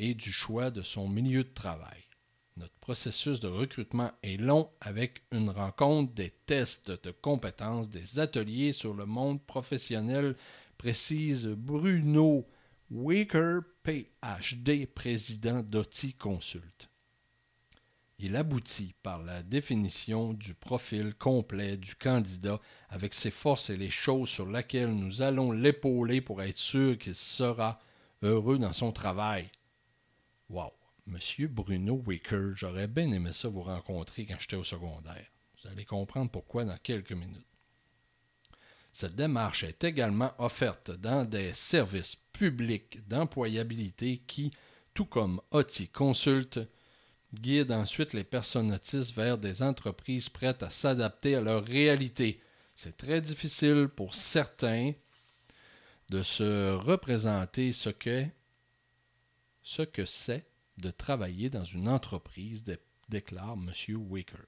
et 0.00 0.14
du 0.14 0.32
choix 0.32 0.72
de 0.72 0.82
son 0.82 1.08
milieu 1.08 1.44
de 1.44 1.54
travail. 1.54 2.02
Notre 2.56 2.74
processus 2.80 3.38
de 3.38 3.46
recrutement 3.46 4.10
est 4.24 4.36
long 4.36 4.68
avec 4.80 5.22
une 5.30 5.48
rencontre, 5.48 6.12
des 6.12 6.30
tests 6.44 6.90
de 6.90 7.12
compétences, 7.12 7.88
des 7.88 8.18
ateliers 8.18 8.72
sur 8.72 8.94
le 8.94 9.06
monde 9.06 9.40
professionnel, 9.46 10.34
précise 10.76 11.46
Bruno 11.46 12.48
Waker, 12.90 13.60
PhD, 13.84 14.86
président 14.86 15.62
d'OTI 15.62 16.14
Consult. 16.14 16.91
Il 18.24 18.36
aboutit 18.36 18.94
par 19.02 19.20
la 19.20 19.42
définition 19.42 20.32
du 20.32 20.54
profil 20.54 21.12
complet 21.12 21.76
du 21.76 21.96
candidat 21.96 22.60
avec 22.88 23.14
ses 23.14 23.32
forces 23.32 23.68
et 23.68 23.76
les 23.76 23.90
choses 23.90 24.28
sur 24.28 24.46
lesquelles 24.46 24.94
nous 24.94 25.22
allons 25.22 25.50
l'épauler 25.50 26.20
pour 26.20 26.40
être 26.40 26.56
sûr 26.56 26.96
qu'il 26.96 27.16
sera 27.16 27.80
heureux 28.22 28.60
dans 28.60 28.72
son 28.72 28.92
travail. 28.92 29.50
Wow! 30.48 30.72
Monsieur 31.04 31.48
Bruno 31.48 31.94
Wicker, 32.06 32.52
j'aurais 32.54 32.86
bien 32.86 33.10
aimé 33.10 33.32
ça 33.32 33.48
vous 33.48 33.64
rencontrer 33.64 34.24
quand 34.24 34.38
j'étais 34.38 34.54
au 34.54 34.62
secondaire. 34.62 35.26
Vous 35.58 35.68
allez 35.68 35.84
comprendre 35.84 36.30
pourquoi 36.30 36.64
dans 36.64 36.78
quelques 36.78 37.10
minutes. 37.10 37.48
Cette 38.92 39.16
démarche 39.16 39.64
est 39.64 39.82
également 39.82 40.30
offerte 40.38 40.92
dans 40.92 41.24
des 41.24 41.54
services 41.54 42.22
publics 42.32 43.04
d'employabilité 43.08 44.18
qui, 44.28 44.52
tout 44.94 45.06
comme 45.06 45.40
OTI 45.50 45.88
Consulte, 45.88 46.60
guident 47.34 47.72
ensuite 47.72 48.12
les 48.12 48.24
personnes 48.24 48.72
autistes 48.72 49.14
vers 49.14 49.38
des 49.38 49.62
entreprises 49.62 50.28
prêtes 50.28 50.62
à 50.62 50.70
s'adapter 50.70 51.34
à 51.34 51.40
leur 51.40 51.64
réalité. 51.64 52.40
C'est 52.74 52.96
très 52.96 53.20
difficile 53.20 53.88
pour 53.88 54.14
certains 54.14 54.92
de 56.10 56.22
se 56.22 56.74
représenter 56.74 57.72
ce 57.72 57.90
que 57.90 58.26
ce 59.62 59.82
que 59.82 60.04
c'est 60.04 60.44
de 60.78 60.90
travailler 60.90 61.48
dans 61.48 61.64
une 61.64 61.88
entreprise, 61.88 62.64
déclare 63.08 63.54
M. 63.54 63.72
Waker. 64.10 64.44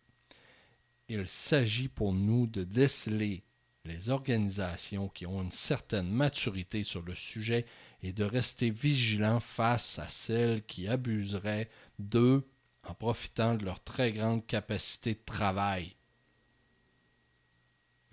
Il 1.09 1.29
s'agit 1.29 1.88
pour 1.88 2.12
nous 2.12 2.47
de 2.47 2.64
déceler 2.64 3.45
les 3.85 4.09
organisations 4.09 5.09
qui 5.09 5.26
ont 5.26 5.43
une 5.43 5.53
certaine 5.53 6.11
maturité 6.11 6.83
sur 6.83 7.03
le 7.03 7.14
sujet 7.14 7.67
et 8.03 8.12
de 8.12 8.25
rester 8.25 8.71
vigilants 8.71 9.41
face 9.41 9.99
à 9.99 10.09
celles 10.09 10.64
qui 10.64 10.88
abuseraient 10.88 11.69
d'eux 11.99 12.47
en 12.87 12.95
profitant 12.95 13.55
de 13.55 13.64
leur 13.64 13.83
très 13.83 14.12
grande 14.12 14.47
capacité 14.47 15.14
de 15.14 15.25
travail. 15.25 15.95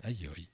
Aïe 0.02 0.28
aïe. 0.36 0.48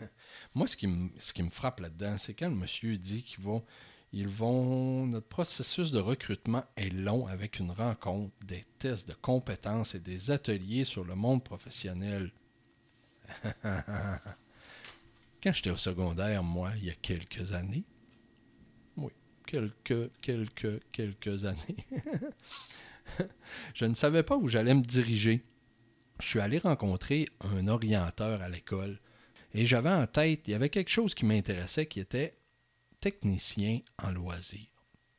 Moi, 0.54 0.66
ce 0.66 0.76
qui 0.76 0.86
me, 0.86 1.10
ce 1.20 1.32
qui 1.32 1.42
me 1.42 1.50
frappe 1.50 1.80
là-dedans, 1.80 2.16
c'est 2.18 2.34
quand 2.34 2.48
le 2.48 2.56
monsieur 2.56 2.96
dit 2.98 3.22
qu'ils 3.22 3.44
vont 3.44 3.64
ils 4.12 4.28
vont. 4.28 5.06
Notre 5.06 5.28
processus 5.28 5.90
de 5.92 5.98
recrutement 5.98 6.64
est 6.76 6.88
long 6.90 7.26
avec 7.26 7.58
une 7.58 7.70
rencontre, 7.70 8.32
des 8.44 8.64
tests 8.78 9.08
de 9.08 9.14
compétences 9.14 9.94
et 9.94 10.00
des 10.00 10.30
ateliers 10.30 10.84
sur 10.84 11.04
le 11.04 11.14
monde 11.14 11.44
professionnel. 11.44 12.32
Quand 15.42 15.52
j'étais 15.52 15.70
au 15.70 15.76
secondaire, 15.76 16.42
moi, 16.42 16.72
il 16.76 16.84
y 16.84 16.90
a 16.90 16.94
quelques 16.94 17.52
années, 17.52 17.84
quelques, 19.46 20.10
quelques, 20.20 20.80
quelques 20.92 21.44
années, 21.44 21.86
je 23.74 23.84
ne 23.84 23.94
savais 23.94 24.22
pas 24.22 24.36
où 24.36 24.48
j'allais 24.48 24.74
me 24.74 24.82
diriger. 24.82 25.42
Je 26.20 26.26
suis 26.26 26.40
allé 26.40 26.58
rencontrer 26.58 27.28
un 27.40 27.68
orienteur 27.68 28.42
à 28.42 28.48
l'école 28.48 28.98
et 29.54 29.64
j'avais 29.64 29.90
en 29.90 30.06
tête, 30.06 30.48
il 30.48 30.50
y 30.50 30.54
avait 30.54 30.68
quelque 30.68 30.90
chose 30.90 31.14
qui 31.14 31.24
m'intéressait 31.24 31.86
qui 31.86 32.00
était 32.00 32.36
technicien 33.00 33.80
en 34.02 34.10
loisirs. 34.10 34.75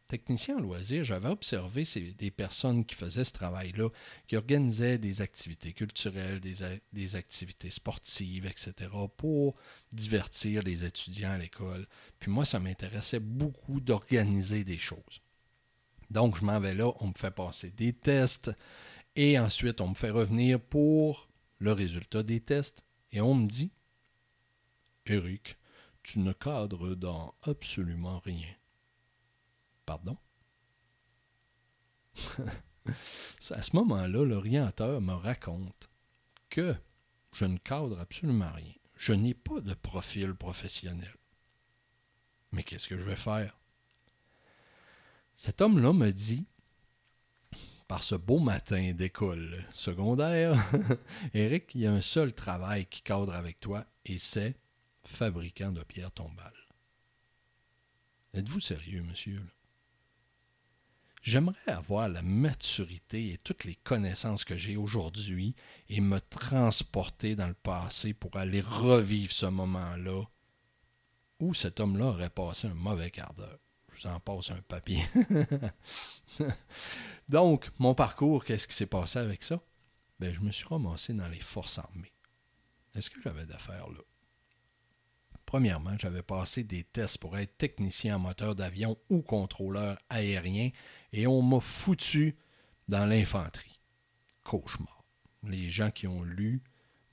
Technicien 0.07 0.55
en 0.57 0.61
loisirs, 0.61 1.03
j'avais 1.03 1.27
observé 1.27 1.83
des 2.17 2.31
personnes 2.31 2.85
qui 2.85 2.95
faisaient 2.95 3.25
ce 3.25 3.33
travail-là, 3.33 3.89
qui 4.25 4.37
organisaient 4.37 4.97
des 4.97 5.21
activités 5.21 5.73
culturelles, 5.73 6.39
des, 6.39 6.55
des, 6.93 7.15
activités 7.17 7.69
sportives, 7.69 8.45
etc., 8.45 8.89
pour 9.17 9.55
divertir 9.91 10.63
les 10.63 10.85
étudiants 10.85 11.31
à 11.31 11.37
l'école. 11.37 11.87
Puis 12.19 12.31
moi, 12.31 12.45
ça 12.45 12.59
m'intéressait 12.59 13.19
beaucoup 13.19 13.81
d'organiser 13.81 14.63
des 14.63 14.77
choses. 14.77 15.21
Donc, 16.09 16.37
je 16.37 16.45
m'en 16.45 16.61
vais 16.61 16.73
là, 16.73 16.93
on 17.01 17.07
me 17.07 17.13
fait 17.13 17.31
passer 17.31 17.71
des 17.71 17.91
tests, 17.91 18.51
et 19.17 19.37
ensuite, 19.37 19.81
on 19.81 19.89
me 19.89 19.95
fait 19.95 20.11
revenir 20.11 20.59
pour 20.59 21.27
le 21.59 21.73
résultat 21.73 22.23
des 22.23 22.39
tests, 22.39 22.85
et 23.11 23.19
on 23.19 23.35
me 23.35 23.47
dit, 23.47 23.71
Eric, 25.05 25.57
tu 26.01 26.19
ne 26.19 26.31
cadres 26.31 26.95
dans 26.95 27.33
absolument 27.41 28.19
rien. 28.19 28.47
Pardon? 29.87 30.17
à 33.51 33.61
ce 33.61 33.75
moment-là, 33.77 34.25
l'orienteur 34.25 34.99
me 34.99 35.13
raconte 35.13 35.89
que 36.49 36.75
je 37.31 37.45
ne 37.45 37.57
cadre 37.57 37.97
absolument 37.97 38.51
rien. 38.51 38.73
Je 38.97 39.13
n'ai 39.13 39.33
pas 39.33 39.61
de 39.61 39.73
profil 39.73 40.35
professionnel. 40.35 41.15
Mais 42.51 42.63
qu'est-ce 42.63 42.89
que 42.89 42.97
je 42.97 43.03
vais 43.03 43.15
faire? 43.15 43.57
Cet 45.35 45.61
homme-là 45.61 45.93
me 45.93 46.11
dit, 46.11 46.45
par 47.87 48.03
ce 48.03 48.15
beau 48.15 48.39
matin 48.39 48.91
d'école 48.93 49.63
secondaire, 49.71 50.61
Eric, 51.33 51.73
il 51.75 51.81
y 51.81 51.87
a 51.87 51.93
un 51.93 52.01
seul 52.01 52.33
travail 52.33 52.87
qui 52.87 53.03
cadre 53.03 53.33
avec 53.33 53.61
toi, 53.61 53.85
et 54.03 54.17
c'est 54.17 54.57
fabricant 55.05 55.71
de 55.71 55.83
pierres 55.83 56.11
tombales. 56.11 56.51
Êtes-vous 58.33 58.59
sérieux, 58.59 59.03
monsieur? 59.03 59.41
J'aimerais 61.21 61.71
avoir 61.71 62.07
la 62.09 62.21
maturité 62.21 63.33
et 63.33 63.37
toutes 63.37 63.63
les 63.63 63.75
connaissances 63.75 64.45
que 64.45 64.55
j'ai 64.55 64.77
aujourd'hui 64.77 65.55
et 65.89 65.99
me 65.99 66.21
transporter 66.21 67.35
dans 67.35 67.47
le 67.47 67.53
passé 67.53 68.13
pour 68.13 68.37
aller 68.37 68.61
revivre 68.61 69.33
ce 69.33 69.47
moment-là 69.47 70.23
où 71.39 71.53
cet 71.53 71.79
homme-là 71.79 72.05
aurait 72.05 72.29
passé 72.29 72.67
un 72.67 72.73
mauvais 72.73 73.11
quart 73.11 73.33
d'heure. 73.33 73.59
Je 73.93 74.07
vous 74.07 74.13
en 74.13 74.19
passe 74.19 74.51
un 74.51 74.61
papier. 74.61 75.03
Donc, 77.29 77.69
mon 77.79 77.95
parcours, 77.95 78.43
qu'est-ce 78.43 78.67
qui 78.67 78.75
s'est 78.75 78.85
passé 78.85 79.19
avec 79.19 79.43
ça? 79.43 79.59
Ben, 80.19 80.33
je 80.33 80.39
me 80.39 80.51
suis 80.51 80.67
ramassé 80.67 81.13
dans 81.13 81.27
les 81.27 81.39
forces 81.39 81.77
armées. 81.79 82.13
Est-ce 82.95 83.09
que 83.09 83.21
j'avais 83.21 83.45
d'affaires 83.45 83.89
là? 83.89 83.99
Premièrement, 85.47 85.97
j'avais 85.97 86.23
passé 86.23 86.65
des 86.65 86.83
tests 86.83 87.19
pour 87.19 87.37
être 87.37 87.57
technicien 87.57 88.17
en 88.17 88.19
moteur 88.19 88.53
d'avion 88.53 88.97
ou 89.09 89.21
contrôleur 89.21 89.97
aérien 90.09 90.71
et 91.13 91.25
on 91.25 91.41
m'a 91.41 91.61
foutu 91.61 92.35
dans 92.89 93.05
l'infanterie. 93.05 93.79
Cauchemar. 94.43 95.05
Les 95.43 95.69
gens 95.69 95.89
qui 95.89 96.05
ont 96.05 96.21
lu 96.21 96.61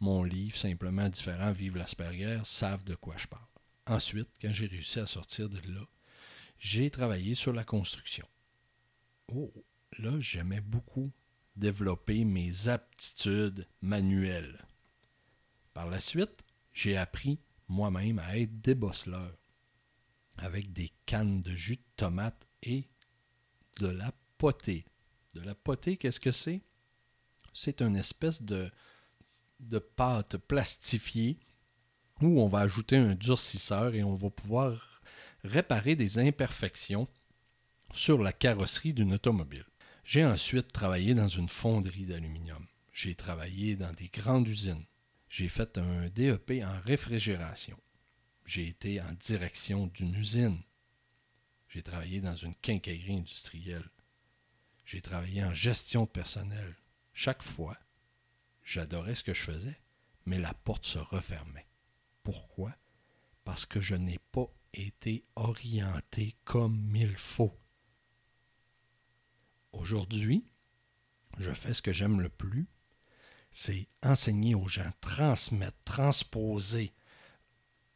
mon 0.01 0.25
livre, 0.25 0.57
Simplement 0.57 1.09
différent, 1.09 1.53
Vive 1.53 1.77
l'Asperger, 1.77 2.41
savent 2.43 2.83
de 2.83 2.97
quoi 2.97 3.15
je 3.17 3.29
parle. 3.29 3.47
Ensuite, 3.87 4.31
quand 4.43 4.53
j'ai 4.53 4.67
réussi 4.67 4.99
à 4.99 5.07
sortir 5.07 5.49
de 5.49 5.59
là, 5.73 5.87
j'ai 6.59 6.91
travaillé 6.91 7.35
sur 7.35 7.53
la 7.53 7.63
construction. 7.63 8.27
Oh, 9.33 9.53
là, 9.97 10.19
j'aimais 10.19 10.61
beaucoup 10.61 11.13
développer 11.55 12.25
mes 12.25 12.67
aptitudes 12.67 13.69
manuelles. 13.81 14.67
Par 15.73 15.89
la 15.89 16.01
suite, 16.01 16.43
j'ai 16.73 16.97
appris 16.97 17.39
moi-même 17.69 18.19
à 18.19 18.39
être 18.39 18.61
débosseleur 18.61 19.37
avec 20.37 20.73
des 20.73 20.91
cannes 21.07 21.41
de 21.41 21.55
jus 21.55 21.77
de 21.77 21.83
tomate 21.97 22.49
et 22.63 22.89
de 23.81 23.89
la 23.89 24.13
potée. 24.39 24.85
De 25.35 25.41
la 25.41 25.55
potée, 25.55 25.97
qu'est-ce 25.97 26.21
que 26.21 26.33
c'est? 26.33 26.63
C'est 27.53 27.83
une 27.83 27.97
espèce 27.97 28.43
de, 28.43 28.71
de 29.61 29.79
pâte 29.79 30.37
plastifiée 30.37 31.39
où 32.21 32.41
on 32.41 32.49
va 32.49 32.61
ajouter 32.61 32.97
un 32.97 33.15
durcisseur 33.15 33.95
et 33.95 34.05
on 34.05 34.15
va 34.15 34.31
pouvoir 34.31 35.03
réparer 35.45 35.97
des 35.97 36.19
imperfections 36.19 37.09
sur 37.93 38.23
la 38.23 38.33
carrosserie 38.33 38.95
d'une 38.95 39.15
automobile. 39.15 39.67
J'ai 40.05 40.25
ensuite 40.25 40.73
travaillé 40.73 41.15
dans 41.15 41.29
une 41.29 41.49
fonderie 41.49 42.07
d'aluminium. 42.07 42.67
J'ai 42.93 43.15
travaillé 43.15 43.77
dans 43.77 43.93
des 43.93 44.09
grandes 44.09 44.49
usines. 44.49 44.85
J'ai 45.37 45.49
fait 45.49 45.79
un 45.79 46.09
DEP 46.11 46.63
en 46.63 46.81
réfrigération. 46.83 47.77
J'ai 48.45 48.69
été 48.69 49.01
en 49.01 49.13
direction 49.15 49.89
d'une 49.89 50.15
usine. 50.15 50.63
J'ai 51.69 51.83
travaillé 51.83 52.21
dans 52.21 52.37
une 52.37 52.55
quincaillerie 52.55 53.17
industrielle. 53.17 53.91
J'ai 54.85 55.03
travaillé 55.03 55.43
en 55.43 55.53
gestion 55.53 56.05
de 56.05 56.11
personnel. 56.11 56.77
Chaque 57.15 57.43
fois, 57.43 57.77
j'adorais 58.63 59.17
ce 59.17 59.25
que 59.25 59.35
je 59.35 59.43
faisais, 59.43 59.81
mais 60.25 60.39
la 60.39 60.55
porte 60.55 60.87
se 60.87 61.01
refermait. 61.01 61.67
Pourquoi? 62.23 62.73
Parce 63.43 63.67
que 63.67 63.81
je 63.81 63.97
n'ai 63.97 64.21
pas 64.31 64.47
été 64.73 65.25
orienté 65.35 66.37
comme 66.45 66.95
il 66.95 67.17
faut. 67.17 67.59
Aujourd'hui, 69.73 70.47
je 71.39 71.51
fais 71.51 71.75
ce 71.75 71.83
que 71.83 71.93
j'aime 71.93 72.21
le 72.21 72.29
plus, 72.29 72.69
c'est 73.57 73.87
enseigner 74.03 74.57
aux 74.57 74.67
gens, 74.67 74.91
transmettre, 75.01 75.79
transposer, 75.85 76.93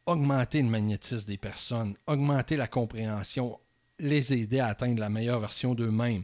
augmenter 0.05 0.61
le 0.61 0.69
magnétisme 0.69 1.27
des 1.27 1.37
personnes, 1.37 1.97
augmenter 2.07 2.55
la 2.55 2.69
compréhension, 2.69 3.59
les 3.99 4.33
aider 4.33 4.61
à 4.61 4.67
atteindre 4.67 5.01
la 5.01 5.09
meilleure 5.09 5.41
version 5.41 5.75
d'eux-mêmes. 5.75 6.23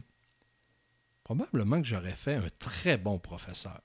Probablement 1.22 1.82
que 1.82 1.86
j'aurais 1.86 2.16
fait 2.16 2.36
un 2.36 2.48
très 2.58 2.96
bon 2.96 3.18
professeur. 3.18 3.82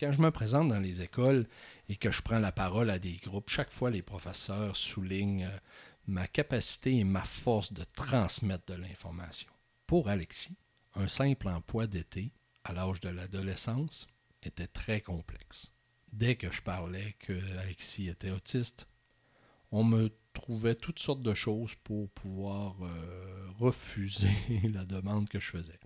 Quand 0.00 0.10
je 0.10 0.22
me 0.22 0.30
présente 0.30 0.70
dans 0.70 0.80
les 0.80 1.02
écoles 1.02 1.46
et 1.90 1.96
que 1.96 2.10
je 2.10 2.22
prends 2.22 2.38
la 2.38 2.50
parole 2.50 2.88
à 2.88 2.98
des 2.98 3.18
groupes, 3.18 3.50
chaque 3.50 3.72
fois 3.72 3.90
les 3.90 4.02
professeurs 4.02 4.74
soulignent 4.74 5.44
euh, 5.44 5.58
ma 6.06 6.26
capacité 6.26 6.96
et 6.96 7.04
ma 7.04 7.24
force 7.24 7.74
de 7.74 7.84
transmettre 7.84 8.72
de 8.72 8.80
l'information. 8.80 9.52
Pour 9.86 10.08
Alexis, 10.08 10.56
un 10.94 11.08
simple 11.08 11.48
emploi 11.48 11.86
d'été, 11.86 12.32
à 12.64 12.72
l'âge 12.72 13.02
de 13.02 13.10
l'adolescence, 13.10 14.08
était 14.44 14.66
très 14.66 15.00
complexe. 15.00 15.72
Dès 16.12 16.36
que 16.36 16.50
je 16.50 16.62
parlais 16.62 17.16
que 17.18 17.32
Alexis 17.58 18.08
était 18.08 18.30
autiste, 18.30 18.86
on 19.70 19.82
me 19.84 20.10
trouvait 20.32 20.74
toutes 20.74 20.98
sortes 20.98 21.22
de 21.22 21.34
choses 21.34 21.74
pour 21.76 22.08
pouvoir 22.10 22.76
euh, 22.84 23.48
refuser 23.58 24.28
la 24.72 24.84
demande 24.84 25.28
que 25.28 25.40
je 25.40 25.50
faisais. 25.50 25.80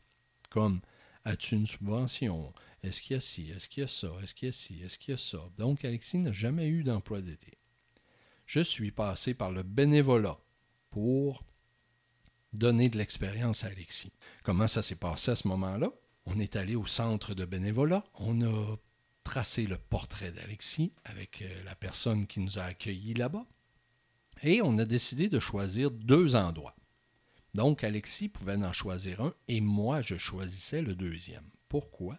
Comme 0.51 0.81
as-tu 1.25 1.55
une 1.55 1.67
subvention? 1.67 2.53
Est-ce 2.83 3.03
qu'il 3.03 3.15
y 3.15 3.17
a 3.17 3.21
ci? 3.21 3.51
Est-ce 3.51 3.69
qu'il 3.69 3.83
y 3.83 3.85
a 3.85 3.89
ça? 3.89 4.11
Est-ce 4.23 4.35
qu'il 4.35 4.47
y 4.47 4.49
a 4.51 4.53
ci? 4.53 4.83
Est-ce 4.83 4.99
qu'il 4.99 5.13
y 5.13 5.15
a 5.15 5.19
ça? 5.19 5.39
Donc 5.57 5.85
Alexis 5.85 6.19
n'a 6.19 6.33
jamais 6.33 6.69
eu 6.69 6.83
d'emploi 6.83 7.21
d'été. 7.21 7.59
Je 8.47 8.61
suis 8.61 8.91
passé 8.91 9.35
par 9.35 9.51
le 9.51 9.63
bénévolat 9.63 10.39
pour 10.91 11.45
donner 12.53 12.89
de 12.89 12.97
l'expérience 12.97 13.65
à 13.65 13.69
Alexis. 13.69 14.13
Comment 14.43 14.67
ça 14.67 14.83
s'est 14.83 14.97
passé 14.97 15.31
à 15.31 15.37
ce 15.37 15.49
moment-là? 15.49 15.93
On 16.31 16.39
est 16.41 16.57
allé 16.57 16.77
au 16.77 16.85
centre 16.85 17.33
de 17.33 17.47
bénévolat, 17.47 18.05
on 18.13 18.43
a 18.43 18.77
tracé 19.25 19.67
le 19.67 19.79
portrait 19.79 20.31
d'Alexis 20.31 20.93
avec 21.05 21.41
euh, 21.41 21.65
la 21.65 21.75
personne 21.75 22.27
qui 22.27 22.41
nous 22.41 22.59
a 22.59 22.65
accueillis 22.65 23.15
là-bas, 23.15 23.47
et 24.43 24.61
on 24.61 24.77
a 24.77 24.85
décidé 24.85 25.31
de 25.31 25.41
choisir 25.41 25.91
deux 25.91 26.37
endroits. 26.37 26.77
Donc 27.55 27.83
Alexis 27.83 28.29
pouvait 28.29 28.63
en 28.63 28.75
choisir 28.75 29.23
un 29.23 29.35
et 29.49 29.63
moi 29.63 30.03
je 30.03 30.19
choisissais 30.19 30.83
le 30.83 30.95
deuxième. 30.95 31.49
Pourquoi? 31.67 32.19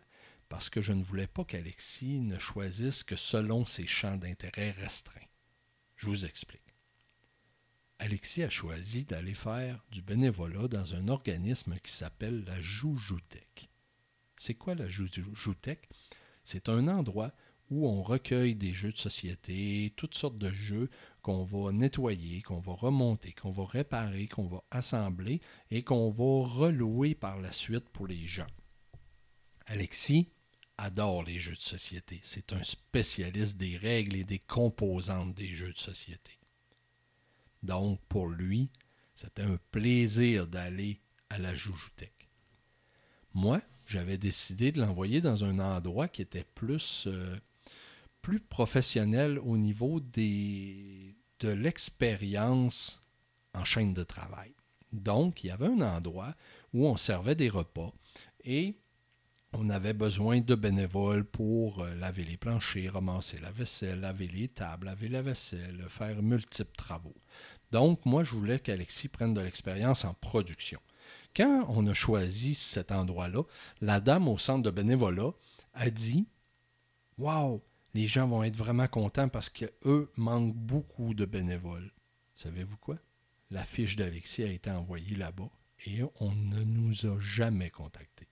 Parce 0.49 0.69
que 0.69 0.81
je 0.81 0.93
ne 0.93 1.03
voulais 1.03 1.27
pas 1.27 1.45
qu'Alexis 1.45 2.19
ne 2.19 2.39
choisisse 2.39 3.03
que 3.03 3.15
selon 3.15 3.67
ses 3.67 3.85
champs 3.85 4.17
d'intérêt 4.17 4.71
restreints. 4.71 5.21
Je 5.97 6.07
vous 6.07 6.25
explique. 6.25 6.61
Alexis 7.99 8.41
a 8.41 8.49
choisi 8.49 9.05
d'aller 9.05 9.35
faire 9.35 9.85
du 9.91 10.01
bénévolat 10.01 10.67
dans 10.67 10.95
un 10.95 11.09
organisme 11.09 11.75
qui 11.83 11.91
s'appelle 11.91 12.43
la 12.45 12.59
Joujoutec. 12.59 13.68
C'est 14.39 14.53
quoi 14.53 14.73
la 14.73 14.87
Joujoutec? 14.87 15.89
C'est 16.45 16.69
un 16.69 16.87
endroit 16.87 17.33
où 17.69 17.85
on 17.85 18.01
recueille 18.01 18.55
des 18.55 18.71
jeux 18.71 18.93
de 18.93 18.97
société, 18.97 19.91
toutes 19.97 20.15
sortes 20.15 20.37
de 20.37 20.49
jeux 20.49 20.89
qu'on 21.21 21.43
va 21.43 21.73
nettoyer, 21.73 22.41
qu'on 22.41 22.61
va 22.61 22.71
remonter, 22.71 23.33
qu'on 23.33 23.51
va 23.51 23.65
réparer, 23.65 24.29
qu'on 24.29 24.47
va 24.47 24.63
assembler 24.71 25.41
et 25.71 25.83
qu'on 25.83 26.09
va 26.09 26.47
relouer 26.47 27.15
par 27.15 27.41
la 27.41 27.51
suite 27.51 27.89
pour 27.89 28.07
les 28.07 28.25
gens. 28.25 28.47
Alexis 29.65 30.29
adore 30.77 31.23
les 31.23 31.37
jeux 31.37 31.57
de 31.57 31.61
société. 31.61 32.21
C'est 32.23 32.53
un 32.53 32.63
spécialiste 32.63 33.57
des 33.57 33.75
règles 33.75 34.15
et 34.15 34.23
des 34.23 34.39
composantes 34.39 35.35
des 35.35 35.47
jeux 35.47 35.73
de 35.73 35.77
société. 35.77 36.39
Donc, 37.61 37.99
pour 38.07 38.29
lui, 38.29 38.69
c'était 39.15 39.41
un 39.41 39.59
plaisir 39.71 40.47
d'aller 40.47 41.01
à 41.29 41.39
la 41.39 41.53
Joujoutec. 41.53 42.29
Moi, 43.33 43.61
j'avais 43.89 44.19
décidé 44.19 44.71
de 44.71 44.79
l'envoyer 44.79 45.19
dans 45.19 45.43
un 45.43 45.57
endroit 45.57 46.07
qui 46.07 46.21
était 46.21 46.45
plus, 46.53 47.07
euh, 47.07 47.35
plus 48.21 48.39
professionnel 48.39 49.39
au 49.39 49.57
niveau 49.57 49.99
des, 49.99 51.15
de 51.39 51.49
l'expérience 51.49 53.03
en 53.55 53.65
chaîne 53.65 53.95
de 53.95 54.03
travail. 54.03 54.53
Donc, 54.93 55.43
il 55.43 55.47
y 55.47 55.51
avait 55.51 55.67
un 55.67 55.81
endroit 55.81 56.35
où 56.71 56.85
on 56.85 56.97
servait 56.97 57.33
des 57.33 57.49
repas 57.49 57.91
et 58.45 58.75
on 59.53 59.71
avait 59.71 59.93
besoin 59.93 60.39
de 60.39 60.53
bénévoles 60.53 61.25
pour 61.25 61.81
euh, 61.81 61.95
laver 61.95 62.23
les 62.23 62.37
planchers, 62.37 62.93
ramasser 62.93 63.39
la 63.39 63.51
vaisselle, 63.51 64.01
laver 64.01 64.27
les 64.27 64.49
tables, 64.49 64.85
laver 64.85 65.09
la 65.09 65.23
vaisselle, 65.23 65.83
faire 65.89 66.21
multiples 66.21 66.75
travaux. 66.77 67.15
Donc, 67.71 68.05
moi, 68.05 68.23
je 68.23 68.35
voulais 68.35 68.59
qu'Alexis 68.59 69.07
prenne 69.07 69.33
de 69.33 69.41
l'expérience 69.41 70.05
en 70.05 70.13
production. 70.13 70.79
Quand 71.35 71.65
on 71.69 71.87
a 71.87 71.93
choisi 71.93 72.55
cet 72.55 72.91
endroit-là, 72.91 73.43
la 73.81 73.99
dame 73.99 74.27
au 74.27 74.37
centre 74.37 74.63
de 74.63 74.71
bénévolat 74.71 75.31
a 75.73 75.89
dit 75.89 76.27
Waouh, 77.17 77.61
les 77.93 78.07
gens 78.07 78.27
vont 78.27 78.43
être 78.43 78.55
vraiment 78.55 78.87
contents 78.87 79.29
parce 79.29 79.49
qu'eux 79.49 80.11
manquent 80.15 80.55
beaucoup 80.55 81.13
de 81.13 81.25
bénévoles. 81.25 81.91
Savez-vous 82.35 82.77
quoi? 82.77 82.97
La 83.51 83.63
fiche 83.63 83.95
d'Alexis 83.95 84.43
a 84.43 84.51
été 84.51 84.69
envoyée 84.69 85.15
là-bas 85.15 85.49
et 85.85 86.03
on 86.19 86.31
ne 86.33 86.63
nous 86.63 87.05
a 87.05 87.19
jamais 87.19 87.69
contactés. 87.69 88.27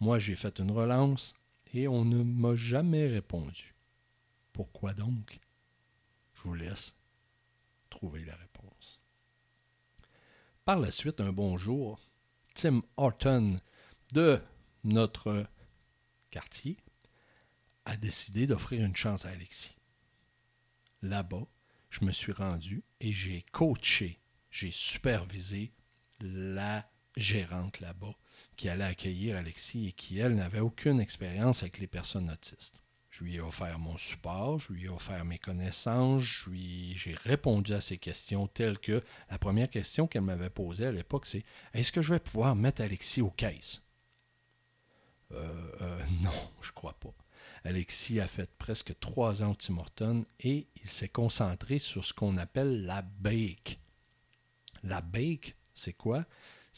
Moi, 0.00 0.18
j'ai 0.18 0.36
fait 0.36 0.58
une 0.58 0.70
relance 0.70 1.34
et 1.74 1.88
on 1.88 2.04
ne 2.04 2.22
m'a 2.22 2.54
jamais 2.54 3.08
répondu. 3.08 3.74
Pourquoi 4.52 4.94
donc? 4.94 5.40
Je 6.34 6.42
vous 6.42 6.54
laisse 6.54 6.96
trouver 7.90 8.24
la 8.24 8.34
réponse. 8.36 9.00
Par 10.64 10.78
la 10.78 10.90
suite, 10.90 11.20
un 11.20 11.32
bonjour, 11.32 12.00
Tim 12.60 12.82
Horton 12.96 13.60
de 14.12 14.42
notre 14.82 15.46
quartier 16.32 16.76
a 17.84 17.96
décidé 17.96 18.48
d'offrir 18.48 18.84
une 18.84 18.96
chance 18.96 19.24
à 19.24 19.28
Alexis. 19.28 19.76
Là-bas, 21.02 21.46
je 21.88 22.04
me 22.04 22.10
suis 22.10 22.32
rendu 22.32 22.82
et 22.98 23.12
j'ai 23.12 23.46
coaché, 23.52 24.18
j'ai 24.50 24.72
supervisé 24.72 25.72
la 26.18 26.90
gérante 27.16 27.78
là-bas 27.78 28.16
qui 28.56 28.68
allait 28.68 28.82
accueillir 28.82 29.36
Alexis 29.36 29.86
et 29.86 29.92
qui, 29.92 30.18
elle, 30.18 30.34
n'avait 30.34 30.58
aucune 30.58 30.98
expérience 30.98 31.62
avec 31.62 31.78
les 31.78 31.86
personnes 31.86 32.28
autistes. 32.28 32.82
Je 33.18 33.24
lui 33.24 33.34
ai 33.34 33.40
offert 33.40 33.80
mon 33.80 33.96
support, 33.96 34.60
je 34.60 34.72
lui 34.72 34.84
ai 34.84 34.88
offert 34.88 35.24
mes 35.24 35.40
connaissances, 35.40 36.22
j'ai 36.22 37.16
répondu 37.24 37.72
à 37.72 37.80
ses 37.80 37.98
questions 37.98 38.46
telles 38.46 38.78
que 38.78 39.02
la 39.28 39.38
première 39.38 39.68
question 39.68 40.06
qu'elle 40.06 40.22
m'avait 40.22 40.50
posée 40.50 40.86
à 40.86 40.92
l'époque, 40.92 41.26
c'est 41.26 41.44
Est-ce 41.74 41.90
que 41.90 42.00
je 42.00 42.14
vais 42.14 42.20
pouvoir 42.20 42.54
mettre 42.54 42.80
Alexis 42.80 43.20
aux 43.20 43.30
caisses 43.30 43.82
euh, 45.32 45.72
euh, 45.80 45.98
Non, 46.22 46.30
je 46.62 46.70
crois 46.70 46.92
pas. 46.92 47.12
Alexis 47.64 48.20
a 48.20 48.28
fait 48.28 48.48
presque 48.56 48.96
trois 49.00 49.42
ans 49.42 49.56
au 49.68 49.84
Tim 49.96 50.24
et 50.38 50.68
il 50.76 50.88
s'est 50.88 51.08
concentré 51.08 51.80
sur 51.80 52.04
ce 52.04 52.14
qu'on 52.14 52.36
appelle 52.36 52.84
la 52.84 53.02
bake. 53.02 53.80
La 54.84 55.00
bake, 55.00 55.56
c'est 55.74 55.92
quoi? 55.92 56.24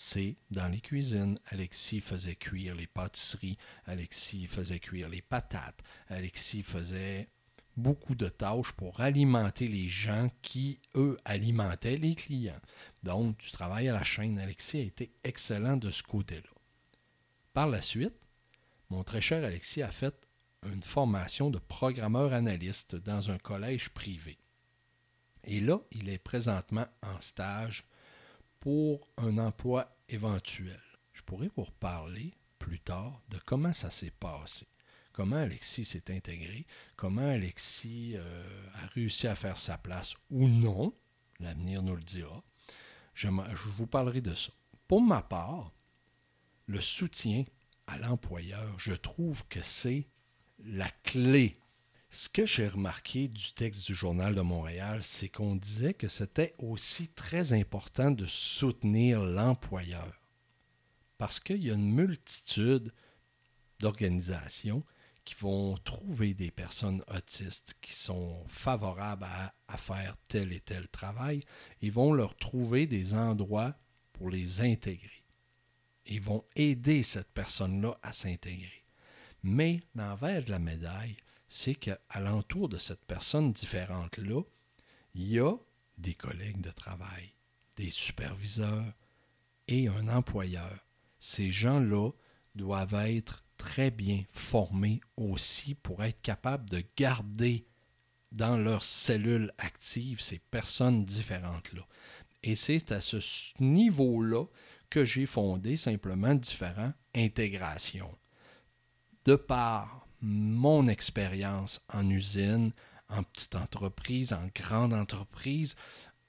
C'est 0.03 0.37
dans 0.51 0.67
les 0.69 0.81
cuisines. 0.81 1.39
Alexis 1.49 2.01
faisait 2.01 2.35
cuire 2.35 2.75
les 2.75 2.87
pâtisseries, 2.87 3.59
Alexis 3.85 4.47
faisait 4.47 4.79
cuire 4.79 5.11
les 5.11 5.21
patates, 5.21 5.83
Alexis 6.09 6.63
faisait 6.63 7.29
beaucoup 7.77 8.15
de 8.15 8.31
tâches 8.31 8.73
pour 8.73 9.03
alimenter 9.03 9.69
les 9.69 9.89
gens 9.89 10.31
qui, 10.41 10.81
eux, 10.95 11.19
alimentaient 11.27 11.99
les 11.99 12.15
clients. 12.15 12.63
Donc, 13.03 13.37
du 13.37 13.51
travail 13.51 13.91
à 13.91 13.93
la 13.93 14.03
chaîne, 14.03 14.39
Alexis 14.39 14.79
a 14.79 14.85
été 14.85 15.13
excellent 15.23 15.77
de 15.77 15.91
ce 15.91 16.03
côté-là. 16.03 16.49
Par 17.53 17.69
la 17.69 17.83
suite, 17.83 18.17
mon 18.89 19.05
très 19.05 19.21
cher 19.21 19.45
Alexis 19.45 19.83
a 19.83 19.91
fait 19.91 20.27
une 20.63 20.83
formation 20.83 21.51
de 21.51 21.59
programmeur 21.59 22.33
analyste 22.33 22.97
dans 22.97 23.31
un 23.31 23.39
collège 23.39 23.91
privé. 23.91 24.39
Et 25.45 25.61
là, 25.61 25.79
il 25.93 26.09
est 26.09 26.19
présentement 26.19 26.87
en 27.03 27.21
stage 27.21 27.85
pour 28.61 29.09
un 29.17 29.39
emploi 29.39 29.97
éventuel. 30.09 30.81
Je 31.13 31.23
pourrais 31.23 31.51
vous 31.57 31.65
reparler 31.65 32.35
plus 32.59 32.79
tard 32.79 33.21
de 33.31 33.39
comment 33.47 33.73
ça 33.73 33.91
s'est 33.91 34.13
passé, 34.13 34.67
comment 35.13 35.37
Alexis 35.37 35.87
s'est 35.87 36.15
intégré, 36.15 36.67
comment 36.97 37.29
Alexis 37.29 38.13
euh, 38.17 38.67
a 38.75 38.87
réussi 38.89 39.27
à 39.27 39.35
faire 39.35 39.57
sa 39.57 39.79
place 39.79 40.15
ou 40.31 40.47
non. 40.47 40.93
L'avenir 41.41 41.83
nous 41.83 41.97
le 41.97 42.03
dira. 42.03 42.45
Je, 43.15 43.29
je 43.29 43.69
vous 43.71 43.87
parlerai 43.87 44.21
de 44.21 44.35
ça. 44.35 44.53
Pour 44.87 45.01
ma 45.01 45.23
part, 45.23 45.73
le 46.67 46.81
soutien 46.81 47.45
à 47.87 47.97
l'employeur, 47.99 48.79
je 48.79 48.93
trouve 48.93 49.47
que 49.49 49.63
c'est 49.63 50.07
la 50.59 50.91
clé 51.03 51.60
ce 52.11 52.29
que 52.29 52.45
j'ai 52.45 52.67
remarqué 52.67 53.29
du 53.29 53.53
texte 53.53 53.87
du 53.87 53.95
Journal 53.95 54.35
de 54.35 54.41
Montréal, 54.41 55.03
c'est 55.03 55.29
qu'on 55.29 55.55
disait 55.55 55.95
que 55.95 56.09
c'était 56.09 56.55
aussi 56.59 57.09
très 57.09 57.53
important 57.53 58.11
de 58.11 58.27
soutenir 58.27 59.23
l'employeur. 59.23 60.21
Parce 61.19 61.39
qu'il 61.39 61.63
y 61.63 61.71
a 61.71 61.75
une 61.75 61.95
multitude 61.95 62.93
d'organisations 63.79 64.83
qui 65.25 65.35
vont 65.39 65.77
trouver 65.85 66.35
des 66.35 66.51
personnes 66.51 67.05
autistes 67.15 67.77
qui 67.81 67.95
sont 67.95 68.45
favorables 68.49 69.27
à, 69.69 69.77
faire 69.77 70.17
tel 70.27 70.53
et 70.53 70.61
tel 70.61 70.89
travail. 70.89 71.45
Ils 71.81 71.93
vont 71.93 72.13
leur 72.13 72.35
trouver 72.37 72.89
des 72.89 73.15
endroits 73.15 73.77
pour 74.13 74.31
les 74.31 74.61
intégrer. 74.61 75.25
Ils 76.07 76.21
vont 76.21 76.45
aider 76.57 77.05
cette 77.05 77.33
personne-là 77.33 77.97
à 78.03 78.13
s'intégrer. 78.13 78.85
Mais 79.45 79.81
l'envers 79.95 80.43
de 80.43 80.51
la 80.51 80.59
médaille, 80.59 81.17
c'est 81.51 81.75
qu'à 81.75 81.99
l'entour 82.21 82.69
de 82.69 82.79
cette 82.79 83.05
personne 83.05 83.53
différente-là, 83.53 84.41
il 85.15 85.29
y 85.29 85.41
a 85.41 85.53
des 85.99 86.15
collègues 86.15 86.61
de 86.61 86.71
travail, 86.71 87.35
des 87.77 87.91
superviseurs 87.91 88.95
et 89.67 89.89
un 89.89 90.09
employeur. 90.09 90.87
Ces 91.19 91.51
gens-là 91.51 92.13
doivent 92.55 92.95
être 92.95 93.45
très 93.57 93.91
bien 93.91 94.23
formés 94.33 95.01
aussi 95.17 95.75
pour 95.75 96.05
être 96.05 96.23
capables 96.23 96.71
de 96.71 96.85
garder 96.97 97.67
dans 98.31 98.57
leurs 98.57 98.85
cellules 98.85 99.53
actives 99.59 100.21
ces 100.21 100.39
personnes 100.39 101.05
différentes-là. 101.05 101.83
Et 102.45 102.55
c'est 102.55 102.93
à 102.93 103.01
ce 103.01 103.19
niveau-là 103.59 104.45
que 104.89 105.05
j'ai 105.05 105.27
fondé 105.27 105.77
simplement 105.77 106.35
différentes 106.35 106.95
intégrations. 107.13 108.17
De 109.25 109.35
par 109.35 110.07
mon 110.21 110.89
expérience 110.89 111.81
en 111.93 112.09
usine, 112.09 112.73
en 113.09 113.23
petite 113.23 113.57
entreprise, 113.57 114.33
en 114.33 114.49
grande 114.55 114.93
entreprise, 114.93 115.77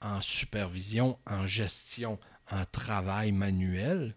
en 0.00 0.20
supervision, 0.20 1.18
en 1.26 1.46
gestion, 1.46 2.18
en 2.50 2.64
travail 2.66 3.32
manuel, 3.32 4.16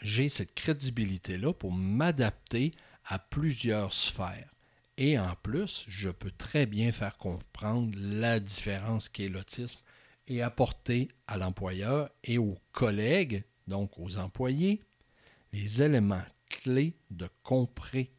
j'ai 0.00 0.28
cette 0.28 0.54
crédibilité-là 0.54 1.52
pour 1.52 1.72
m'adapter 1.72 2.72
à 3.04 3.18
plusieurs 3.18 3.92
sphères. 3.92 4.52
Et 4.98 5.18
en 5.18 5.34
plus, 5.42 5.84
je 5.88 6.08
peux 6.08 6.30
très 6.30 6.66
bien 6.66 6.92
faire 6.92 7.18
comprendre 7.18 7.96
la 7.98 8.40
différence 8.40 9.08
qu'est 9.08 9.28
l'autisme 9.28 9.80
et 10.26 10.42
apporter 10.42 11.08
à 11.26 11.36
l'employeur 11.36 12.10
et 12.24 12.38
aux 12.38 12.56
collègues, 12.72 13.44
donc 13.66 13.98
aux 13.98 14.16
employés, 14.16 14.82
les 15.52 15.82
éléments 15.82 16.24
clés 16.48 16.96
de 17.10 17.28
compréhension. 17.42 18.15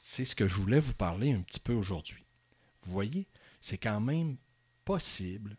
C'est 0.00 0.24
ce 0.24 0.34
que 0.34 0.48
je 0.48 0.56
voulais 0.56 0.80
vous 0.80 0.94
parler 0.94 1.32
un 1.32 1.42
petit 1.42 1.60
peu 1.60 1.74
aujourd'hui. 1.74 2.24
Vous 2.82 2.92
voyez, 2.92 3.26
c'est 3.60 3.78
quand 3.78 4.00
même 4.00 4.36
possible 4.84 5.56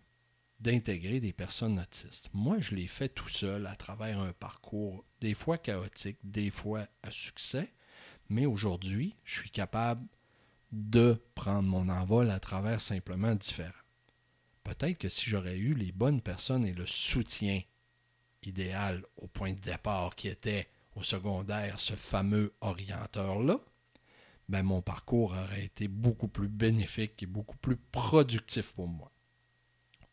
d'intégrer 0.60 1.20
des 1.20 1.34
personnes 1.34 1.80
autistes. 1.80 2.30
Moi, 2.34 2.60
je 2.60 2.76
l'ai 2.76 2.88
fait 2.88 3.10
tout 3.10 3.30
seul 3.30 3.68
à 3.68 3.76
travers 3.76 4.20
un 4.20 4.34
parcours 4.34 5.06
des 5.22 5.34
fois 5.34 5.58
chaotique, 5.58 6.18
des 6.24 6.50
fois 6.50 6.88
à 7.04 7.12
succès, 7.12 7.72
mais 8.30 8.46
aujourd'hui, 8.46 9.16
je 9.24 9.40
suis 9.40 9.52
capable 9.52 10.06
de 10.72 11.22
prendre 11.36 11.68
mon 11.68 11.90
envol 11.90 12.30
à 12.30 12.40
travers 12.40 12.82
simplement 12.82 13.36
différents. 13.36 13.72
Peut-être 14.64 14.98
que 14.98 15.10
si 15.10 15.30
j'aurais 15.30 15.58
eu 15.58 15.74
les 15.74 15.92
bonnes 15.92 16.22
personnes 16.22 16.66
et 16.66 16.74
le 16.74 16.86
soutien 16.86 17.62
idéal 18.44 19.04
au 19.18 19.28
point 19.28 19.54
de 19.54 19.60
départ 19.60 20.16
qui 20.16 20.28
était 20.28 20.70
au 20.96 21.04
secondaire, 21.04 21.80
ce 21.80 21.94
fameux 21.94 22.54
orienteur-là, 22.62 23.58
ben 24.50 24.64
mon 24.64 24.82
parcours 24.82 25.32
aurait 25.32 25.66
été 25.66 25.88
beaucoup 25.88 26.28
plus 26.28 26.48
bénéfique 26.48 27.22
et 27.22 27.28
beaucoup 27.28 27.58
plus 27.58 27.78
productif 27.78 28.74
pour 28.74 28.88
moi. 28.88 29.12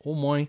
Au 0.00 0.14
moins, 0.14 0.44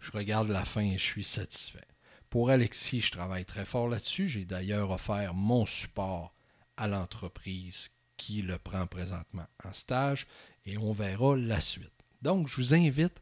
je 0.00 0.10
regarde 0.10 0.48
la 0.48 0.64
fin 0.64 0.82
et 0.82 0.98
je 0.98 1.04
suis 1.04 1.24
satisfait. 1.24 1.86
Pour 2.28 2.50
Alexis, 2.50 3.00
je 3.00 3.10
travaille 3.10 3.44
très 3.44 3.64
fort 3.64 3.88
là-dessus. 3.88 4.28
J'ai 4.28 4.44
d'ailleurs 4.44 4.90
offert 4.90 5.34
mon 5.34 5.66
support 5.66 6.34
à 6.76 6.88
l'entreprise 6.88 7.90
qui 8.16 8.42
le 8.42 8.58
prend 8.58 8.86
présentement 8.86 9.46
en 9.64 9.72
stage 9.72 10.26
et 10.64 10.78
on 10.78 10.92
verra 10.92 11.36
la 11.36 11.60
suite. 11.60 11.92
Donc, 12.20 12.48
je 12.48 12.56
vous 12.56 12.74
invite 12.74 13.20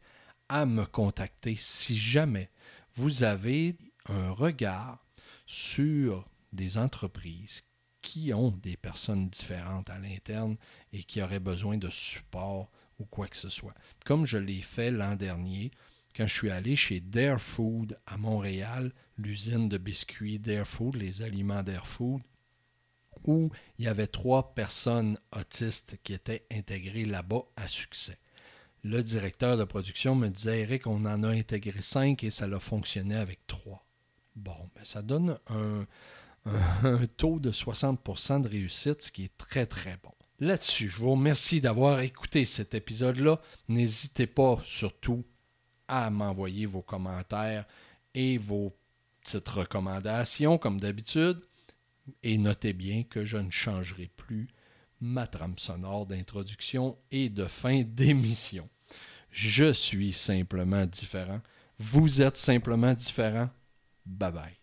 à 0.49 0.65
me 0.65 0.85
contacter 0.85 1.55
si 1.57 1.97
jamais 1.97 2.49
vous 2.95 3.23
avez 3.23 3.77
un 4.07 4.31
regard 4.31 5.05
sur 5.45 6.27
des 6.51 6.77
entreprises 6.77 7.63
qui 8.01 8.33
ont 8.33 8.51
des 8.51 8.77
personnes 8.77 9.29
différentes 9.29 9.89
à 9.89 9.99
l'interne 9.99 10.57
et 10.91 11.03
qui 11.03 11.21
auraient 11.21 11.39
besoin 11.39 11.77
de 11.77 11.89
support 11.89 12.71
ou 12.99 13.05
quoi 13.05 13.27
que 13.27 13.37
ce 13.37 13.49
soit. 13.49 13.75
Comme 14.05 14.25
je 14.25 14.37
l'ai 14.37 14.61
fait 14.61 14.91
l'an 14.91 15.15
dernier, 15.15 15.71
quand 16.15 16.27
je 16.27 16.33
suis 16.33 16.49
allé 16.49 16.75
chez 16.75 16.99
Dare 16.99 17.41
Food 17.41 17.97
à 18.05 18.17
Montréal, 18.17 18.91
l'usine 19.17 19.69
de 19.69 19.77
biscuits 19.77 20.39
Dare 20.39 20.67
Food, 20.67 20.95
les 20.95 21.21
aliments 21.21 21.63
Dare 21.63 21.87
Food, 21.87 22.21
où 23.23 23.51
il 23.77 23.85
y 23.85 23.87
avait 23.87 24.07
trois 24.07 24.53
personnes 24.53 25.17
autistes 25.31 25.97
qui 26.03 26.13
étaient 26.13 26.45
intégrées 26.51 27.05
là-bas 27.05 27.43
à 27.55 27.67
succès. 27.67 28.17
Le 28.83 29.03
directeur 29.03 29.57
de 29.57 29.63
production 29.63 30.15
me 30.15 30.27
disait, 30.27 30.61
Eric, 30.61 30.87
on 30.87 31.05
en 31.05 31.23
a 31.23 31.29
intégré 31.29 31.81
cinq 31.81 32.23
et 32.23 32.31
ça 32.31 32.45
a 32.45 32.59
fonctionné 32.59 33.15
avec 33.15 33.45
trois. 33.45 33.85
Bon, 34.35 34.69
ben 34.75 34.83
ça 34.83 35.01
donne 35.03 35.37
un, 35.49 35.85
un 36.45 37.05
taux 37.17 37.39
de 37.39 37.51
60% 37.51 38.41
de 38.41 38.47
réussite, 38.47 39.03
ce 39.03 39.11
qui 39.11 39.25
est 39.25 39.37
très 39.37 39.65
très 39.65 39.97
bon. 40.03 40.11
Là-dessus, 40.39 40.89
je 40.89 40.97
vous 40.97 41.11
remercie 41.11 41.61
d'avoir 41.61 41.99
écouté 41.99 42.45
cet 42.45 42.73
épisode-là. 42.73 43.39
N'hésitez 43.67 44.25
pas 44.25 44.59
surtout 44.65 45.23
à 45.87 46.09
m'envoyer 46.09 46.65
vos 46.65 46.81
commentaires 46.81 47.65
et 48.15 48.39
vos 48.39 48.75
petites 49.21 49.49
recommandations 49.49 50.57
comme 50.57 50.79
d'habitude. 50.79 51.39
Et 52.23 52.39
notez 52.39 52.73
bien 52.73 53.03
que 53.03 53.23
je 53.23 53.37
ne 53.37 53.51
changerai 53.51 54.09
plus 54.17 54.47
ma 54.99 55.27
trame 55.27 55.57
sonore 55.57 56.07
d'introduction 56.07 56.97
et 57.11 57.29
de 57.29 57.45
fin 57.45 57.81
d'émission. 57.85 58.67
Je 59.29 59.71
suis 59.71 60.11
simplement 60.11 60.85
différent. 60.85 61.41
Vous 61.77 62.21
êtes 62.21 62.37
simplement 62.37 62.93
différent. 62.93 63.49
Bye 64.05 64.31
bye. 64.31 64.57